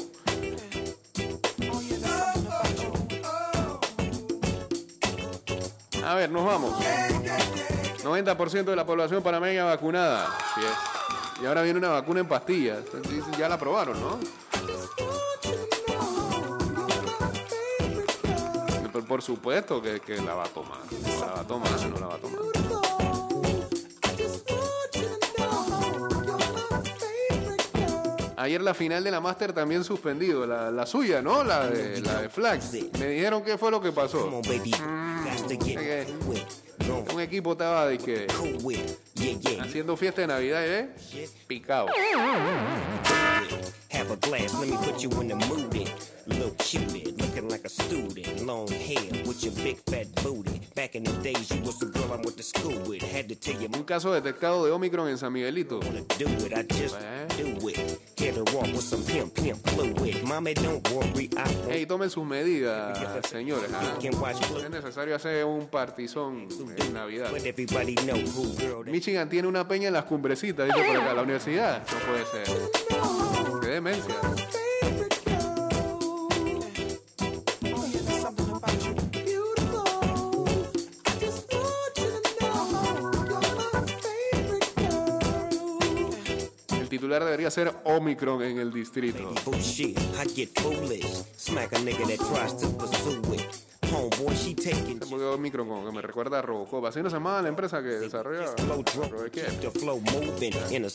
A 6.09 6.14
ver, 6.14 6.31
nos 6.31 6.42
vamos. 6.47 6.73
90% 8.03 8.64
de 8.64 8.77
la 8.77 8.87
población 8.87 9.23
panameña 9.23 9.66
vacunada. 9.66 10.35
Y 11.42 11.44
ahora 11.44 11.61
viene 11.61 11.79
una 11.79 11.90
vacuna 11.90 12.21
en 12.21 12.27
pastillas. 12.27 12.79
Ya 13.38 13.47
la 13.47 13.59
probaron, 13.59 14.01
¿no? 14.01 14.18
Por, 19.07 19.21
supuesto 19.21 19.83
que, 19.83 20.01
la 20.25 20.33
va 20.33 20.44
a 20.44 20.49
tomar. 20.49 20.79
La 21.21 21.27
va 21.27 21.40
a 21.40 21.44
tomar, 21.44 21.71
no 21.90 22.01
la 22.01 22.07
va 22.07 22.14
a 22.14 22.18
tomar. 22.18 22.40
Ayer 28.38 28.62
la 28.62 28.73
final 28.73 29.05
de 29.05 29.11
la 29.11 29.21
Master 29.21 29.53
también 29.53 29.85
suspendido, 29.85 30.47
la, 30.47 30.71
la 30.71 30.87
suya, 30.87 31.21
¿no? 31.21 31.44
La 31.44 31.66
de, 31.66 32.01
la 32.01 32.23
de 32.23 32.31
Flags. 32.31 32.73
Me 32.99 33.09
dijeron 33.09 33.42
qué 33.42 33.59
fue 33.59 33.71
lo 33.71 33.83
que 33.83 33.92
pasó. 33.92 34.40
Un 37.14 37.20
equipo 37.20 37.52
estaba 37.52 37.87
de 37.87 37.98
que 37.98 38.26
haciendo 39.61 39.96
fiesta 39.96 40.20
de 40.20 40.26
Navidad, 40.26 40.66
¿eh? 40.66 40.90
Picado. 41.46 41.88
Have 43.98 44.12
a 44.12 44.16
glass, 44.18 44.54
let 44.54 44.68
me 44.68 44.76
put 44.76 45.02
you 45.02 45.11
in 45.20 45.26
the 45.26 45.34
mood. 45.34 45.74
It. 45.74 45.90
Little 46.28 46.50
cupid, 46.58 47.20
looking 47.20 47.48
like 47.48 47.64
a 47.64 47.68
student. 47.68 48.46
Long 48.46 48.68
hair 48.68 49.24
with 49.26 49.42
your 49.42 49.52
big 49.64 49.78
fat 49.90 50.06
booty. 50.22 50.61
Back 50.76 50.94
in 50.94 51.02
the 51.02 51.11
days, 51.14 51.50
you 51.50 51.61
was 51.62 51.80
the 51.80 51.87
girl 51.87 52.12
I 52.12 52.16
went 52.16 52.37
to 52.37 52.44
school 52.44 52.78
with. 52.87 53.02
Had 53.02 53.28
to 53.28 53.34
tell 53.34 53.61
you, 53.61 53.68
Un 53.74 53.82
caso 53.82 54.12
detectado 54.12 54.64
de 54.64 54.70
Omicron 54.70 55.08
en 55.08 55.18
San 55.18 55.32
Miguelito. 55.32 55.80
wanna 55.80 56.02
do 56.16 56.28
it, 56.46 56.52
I 56.56 56.62
just 56.62 56.96
do 57.37 57.68
it. 57.68 57.98
Get 58.14 58.37
her 58.37 58.42
off 58.42 58.70
with 58.70 58.82
some 58.82 59.02
pimp, 59.02 59.34
pimp 59.34 59.66
fluid. 59.70 60.22
Mommy, 60.22 60.54
don't 60.54 60.88
worry, 60.92 61.28
I 61.37 61.42
won't. 61.42 61.72
Hey, 61.72 61.84
tomen 61.84 62.08
sus 62.08 62.24
medidas, 62.24 63.26
señores. 63.26 63.68
¿ah? 63.74 63.98
Es 64.00 64.70
necesario 64.70 65.16
hacer 65.16 65.44
un 65.44 65.66
partizón 65.66 66.46
en 66.76 66.92
Navidad. 66.94 67.32
Michigan 68.87 69.28
tiene 69.28 69.48
una 69.48 69.66
peña 69.66 69.88
en 69.88 69.94
las 69.94 70.04
cumbrecitas, 70.04 70.68
dice 70.68 70.87
por 70.87 70.96
acá, 70.96 71.14
la 71.14 71.22
universidad. 71.22 71.82
No 71.90 71.98
puede 72.06 72.26
ser. 72.26 73.38
El 86.70 86.88
titular 86.88 87.22
debería 87.22 87.52
ser 87.52 87.72
Omicron 87.84 88.42
en 88.42 88.58
el 88.58 88.72
distrito. 88.72 89.32
Homeboy, 93.90 94.35
she 94.37 94.55
taking 94.55 94.98
como 94.98 95.85
que 95.85 95.92
me 95.92 96.03
recuerda 96.03 96.38
a 96.38 96.42
Robocop. 96.42 96.87
Así 96.87 97.03
no 97.03 97.09
se 97.11 97.16
llamaba 97.16 97.42
la 97.42 97.48
empresa 97.48 97.83
que 97.83 97.88
desarrolla 97.88 98.55
keep 99.31 99.61
the 99.61 99.70
flow 99.70 100.01
moving 100.12 100.53
in 100.70 100.85
a 100.85 100.90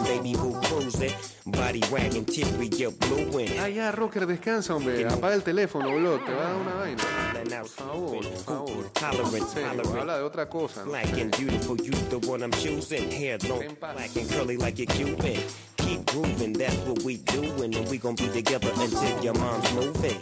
baby 0.00 0.34
cruising, 0.34 1.12
body 1.46 1.80
wagging, 1.90 2.24
blue 2.24 3.40
in. 3.40 3.58
Ah, 3.58 3.68
ya, 3.68 3.92
Rocker, 3.92 4.26
descansa, 4.26 4.74
hombre. 4.74 5.06
Apaga 5.06 5.34
el 5.34 5.42
teléfono, 5.42 5.90
boludo. 5.90 6.20
Te 6.20 6.32
va 6.32 6.40
a 6.40 6.52
dar 6.52 6.56
una 6.56 6.74
vaina. 6.74 7.02
Por 7.60 7.68
favor, 7.68 8.22
por 8.22 8.36
favor. 8.36 8.92
Tolerant, 8.92 9.54
tolerant. 9.54 9.98
habla 9.98 10.18
de 10.18 10.24
otra 10.24 10.48
cosa. 10.48 10.84
Black 10.84 11.12
and 11.18 11.36
beautiful, 11.36 11.76
you 11.76 11.92
the 12.08 12.18
one 12.28 12.42
I'm 12.42 12.52
choosing. 12.52 13.10
Hair 13.10 13.38
long, 13.48 13.76
black 13.80 14.16
and 14.16 14.28
curly 14.30 14.56
like 14.56 14.78
a 14.80 14.86
Cuban. 14.86 15.67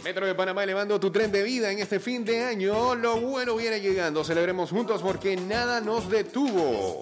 Metro 0.03 0.25
de 0.25 0.35
Panamá 0.35 0.63
elevando 0.63 0.99
tu 0.99 1.11
tren 1.11 1.31
de 1.31 1.43
vida 1.43 1.71
en 1.71 1.79
este 1.79 1.99
fin 1.99 2.23
de 2.23 2.43
año. 2.43 2.95
Lo 2.95 3.19
bueno 3.19 3.55
viene 3.55 3.79
llegando. 3.79 4.23
Celebremos 4.23 4.69
juntos 4.69 5.01
porque 5.01 5.35
nada 5.35 5.81
nos 5.81 6.09
detuvo. 6.09 6.99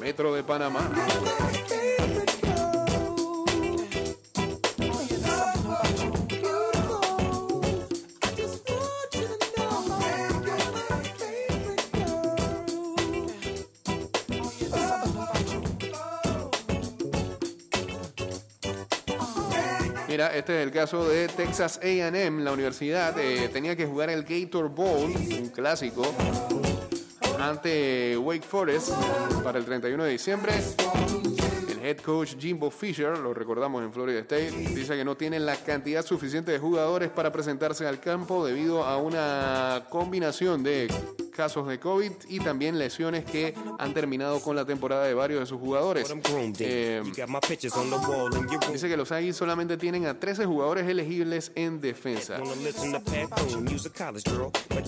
Metro 0.00 0.34
de 0.34 0.42
Panamá. 0.42 0.90
Este 20.28 20.60
es 20.60 20.66
el 20.66 20.70
caso 20.70 21.08
de 21.08 21.26
Texas 21.26 21.80
AM. 21.82 22.44
La 22.44 22.52
universidad 22.52 23.18
eh, 23.18 23.48
tenía 23.52 23.74
que 23.74 23.86
jugar 23.86 24.08
el 24.08 24.22
Gator 24.22 24.68
Bowl, 24.68 25.10
un 25.10 25.48
clásico, 25.48 26.04
ante 27.40 28.16
Wake 28.16 28.46
Forest 28.46 28.90
para 29.42 29.58
el 29.58 29.64
31 29.64 30.04
de 30.04 30.10
diciembre. 30.10 30.52
El 31.70 31.84
head 31.84 31.96
coach 31.98 32.36
Jimbo 32.38 32.70
Fisher, 32.70 33.18
lo 33.18 33.34
recordamos 33.34 33.82
en 33.82 33.92
Florida 33.92 34.20
State, 34.20 34.50
dice 34.50 34.96
que 34.96 35.04
no 35.04 35.16
tienen 35.16 35.44
la 35.44 35.56
cantidad 35.56 36.04
suficiente 36.04 36.52
de 36.52 36.58
jugadores 36.58 37.10
para 37.10 37.32
presentarse 37.32 37.86
al 37.86 37.98
campo 37.98 38.46
debido 38.46 38.84
a 38.84 38.98
una 38.98 39.84
combinación 39.88 40.62
de 40.62 40.88
casos 41.32 41.66
de 41.66 41.80
COVID 41.80 42.12
y 42.28 42.40
también 42.40 42.78
lesiones 42.78 43.24
que 43.24 43.54
han 43.78 43.92
terminado 43.92 44.40
con 44.40 44.54
la 44.56 44.64
temporada 44.64 45.04
de 45.04 45.14
varios 45.14 45.40
de 45.40 45.46
sus 45.46 45.58
jugadores. 45.58 46.12
Eh. 46.58 47.02
Dice 48.72 48.88
que 48.88 48.96
los 48.96 49.12
Aggies 49.12 49.36
solamente 49.36 49.76
tienen 49.76 50.06
a 50.06 50.18
13 50.18 50.46
jugadores 50.46 50.88
elegibles 50.88 51.52
en 51.54 51.80
defensa. 51.80 52.38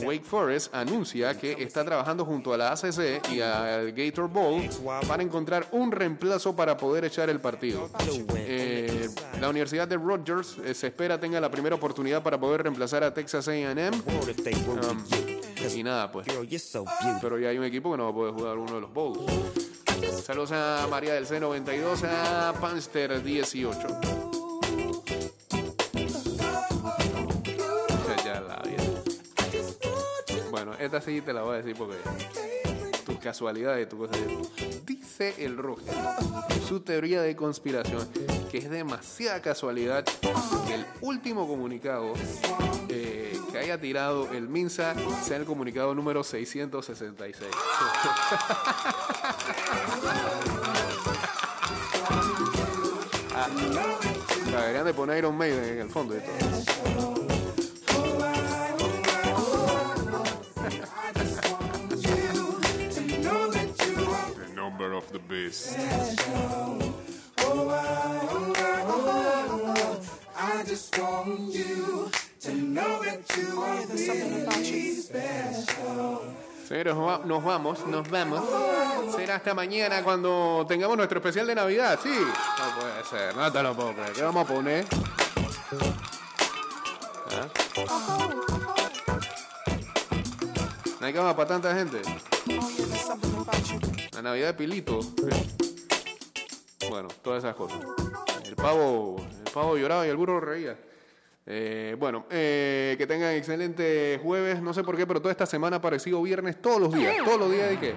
Wake 0.05 0.25
Forest 0.25 0.75
anuncia 0.75 1.39
que 1.39 1.53
está 1.63 1.85
trabajando 1.85 2.25
junto 2.25 2.53
a 2.53 2.59
la 2.59 2.73
ACC 2.73 3.33
y 3.33 3.41
al 3.41 3.93
Gator 3.93 4.29
Bowl 4.29 4.63
para 5.09 5.23
encontrar 5.23 5.69
un 5.73 5.93
reemplazo 5.93 6.55
para 6.55 6.77
poder 6.77 7.05
echar 7.05 7.29
el 7.31 7.41
partido. 7.41 7.91
Eh, 8.37 9.09
la 9.41 9.49
Universidad 9.49 9.89
de 9.89 9.97
Rutgers 9.97 10.57
eh, 10.65 10.75
se 10.75 10.89
espera 10.89 11.19
tenga 11.19 11.41
la 11.41 11.51
primera 11.51 11.75
oportunidad 11.75 12.23
para 12.23 12.39
poder 12.39 12.63
reemplazar 12.63 13.03
a 13.03 13.13
Texas 13.13 13.49
A&M 13.49 13.95
Um, 14.67 15.44
y 15.73 15.83
nada 15.83 16.13
pues. 16.13 16.27
Pero 17.21 17.39
ya 17.39 17.49
hay 17.49 17.59
un 17.59 17.65
equipo 17.65 17.91
que 17.93 17.97
no 17.97 18.05
va 18.05 18.11
a 18.11 18.15
poder 18.15 18.35
jugar 18.35 18.59
uno 18.59 18.75
de 18.75 18.81
los 18.83 18.93
bowls. 18.93 19.21
Saludos 20.25 20.53
a 20.53 20.87
María 20.91 21.15
del 21.15 21.27
C92, 21.27 22.05
a 22.05 22.53
Panster 22.61 23.23
18. 23.23 23.79
Ya, 28.07 28.25
ya 28.25 28.41
la 28.41 28.63
vida. 28.63 28.83
Bueno, 30.51 30.75
esta 30.79 31.01
sí 31.01 31.21
te 31.23 31.33
la 31.33 31.43
voy 31.43 31.55
a 31.55 31.63
decir 31.63 31.77
porque 31.77 31.97
tus 33.07 33.19
casualidades, 33.19 33.89
tu 33.89 33.99
cosa. 33.99 34.13
Dice 34.85 35.35
el 35.39 35.57
Roger, 35.57 35.95
su 36.69 36.81
teoría 36.81 37.23
de 37.23 37.35
conspiración, 37.37 38.09
que 38.51 38.59
es 38.59 38.69
demasiada 38.69 39.41
casualidad 39.41 40.05
que 40.67 40.75
el 40.75 40.87
último 41.01 41.47
comunicado 41.47 42.13
eh, 42.89 43.34
que 43.55 43.61
haya 43.61 43.79
tirado 43.81 44.33
el 44.33 44.49
Minsa 44.49 44.97
sea 45.23 45.37
el 45.37 45.45
comunicado 45.45 45.95
número 45.95 46.25
666. 46.25 47.51
Ah, 53.37 54.61
deberían 54.61 54.85
de 54.85 54.95
poner 54.95 55.19
Iron 55.19 55.37
Maiden 55.37 55.65
en 55.65 55.81
el 55.81 55.91
fondo 55.91 56.17
y 56.17 56.21
todo. 56.21 57.15
The 70.75 72.24
nos 76.85 76.99
va- 76.99 77.21
nos 77.25 77.45
vamos, 77.45 77.87
nos 77.87 78.09
vamos. 78.11 78.43
Será 79.17 79.37
hasta 79.37 79.55
mañana 79.55 80.03
cuando 80.03 80.65
tengamos 80.69 80.97
nuestro 80.97 81.19
especial 81.19 81.47
de 81.47 81.55
Navidad. 81.55 81.99
Sí, 82.03 82.11
no 82.11 82.81
puede 82.81 83.05
ser, 83.11 83.37
no 83.37 83.53
te 83.53 83.63
lo 83.63 83.75
puedo 83.75 83.93
creer. 83.95 84.13
¿Qué 84.13 84.23
vamos 84.23 84.49
a 84.51 84.55
poner? 84.55 84.85
¿Ah? 87.31 87.49
No 91.01 91.07
hay 91.07 91.13
cama 91.13 91.37
para 91.37 91.49
tanta 91.49 91.75
gente. 91.75 92.01
La 94.13 94.23
Navidad 94.23 94.47
de 94.49 94.55
Pilito. 94.55 95.01
Bueno, 96.89 97.09
todas 97.23 97.45
esas 97.45 97.55
cosas. 97.57 97.79
El 98.45 98.57
pavo, 98.57 99.17
el 99.45 99.53
pavo 99.53 99.77
lloraba 99.77 100.07
y 100.07 100.11
el 100.11 100.17
burro 100.17 100.41
reía. 100.41 100.79
Eh, 101.47 101.95
bueno, 101.99 102.25
eh, 102.31 102.95
que 102.97 103.07
tengan 103.07 103.35
excelente 103.35 104.19
jueves. 104.23 104.63
No 104.63 104.73
sé 104.73 104.83
por 104.83 104.97
qué, 104.97 105.07
pero 105.07 105.21
toda 105.21 105.33
esta 105.33 105.47
semana 105.47 105.77
ha 105.77 105.81
parecido 105.81 106.23
viernes 106.23 106.61
todos 106.61 106.81
los 106.81 106.93
días. 106.93 107.17
Todos 107.25 107.39
los 107.39 107.53
días 107.53 107.69
de 107.69 107.79
que 107.79 107.95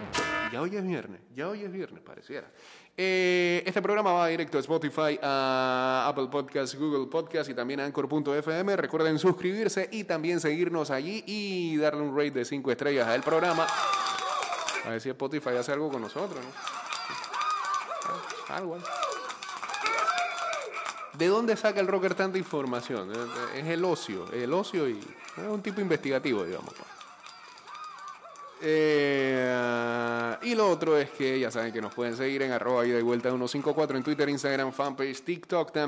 ya 0.51 0.62
hoy 0.62 0.75
es 0.75 0.86
viernes, 0.86 1.21
ya 1.33 1.47
hoy 1.47 1.63
es 1.63 1.71
viernes, 1.71 2.01
pareciera. 2.01 2.51
Eh, 2.99 3.63
este 3.65 3.81
programa 3.81 4.12
va 4.12 4.27
directo 4.27 4.57
a 4.57 4.62
Spotify, 4.62 5.19
a 5.21 6.07
Apple 6.10 6.27
Podcasts, 6.31 6.75
Google 6.77 7.07
Podcasts 7.07 7.49
y 7.49 7.53
también 7.53 7.79
a 7.79 7.86
Anchor.fm. 7.86 8.75
Recuerden 8.75 9.19
suscribirse 9.19 9.88
y 9.91 10.03
también 10.03 10.39
seguirnos 10.39 10.89
allí 10.89 11.23
y 11.27 11.77
darle 11.77 12.01
un 12.01 12.17
rate 12.17 12.31
de 12.31 12.45
5 12.45 12.71
estrellas 12.71 13.07
al 13.07 13.21
programa. 13.21 13.67
A 14.86 14.89
ver 14.89 15.01
si 15.01 15.10
Spotify 15.10 15.51
hace 15.51 15.71
algo 15.73 15.89
con 15.89 16.01
nosotros, 16.01 16.39
¿no? 16.43 16.51
Algo. 18.55 18.77
¿Eh? 21.17 21.19
¿De 21.19 21.27
dónde 21.27 21.58
saca 21.58 21.80
el 21.80 21.88
rocker 21.88 22.15
tanta 22.15 22.38
información? 22.38 23.12
Eh, 23.12 23.60
Es 23.60 23.67
el 23.67 23.84
ocio, 23.84 24.32
el 24.32 24.53
ocio 24.53 24.88
y 24.88 24.99
es 24.99 25.47
un 25.47 25.62
tipo 25.62 25.82
investigativo, 25.82 26.43
digamos. 26.43 26.73
pues. 26.73 26.88
Eh, 28.60 30.36
y 30.43 30.56
lo 30.56 30.69
otro 30.69 30.97
es 30.97 31.12
que 31.12 31.39
ya 31.39 31.51
saben 31.51 31.71
que 31.71 31.82
nos 31.82 31.93
pueden 31.93 32.17
seguir 32.17 32.41
en 32.41 32.51
arroba 32.51 32.86
ida 32.88 32.97
y 32.97 33.03
vuelta 33.03 33.30
154 33.30 33.97
en 33.97 34.03
Twitter, 34.03 34.27
Instagram, 34.30 34.71
fanpage, 34.73 35.21
TikTok 35.21 35.71
también. 35.71 35.86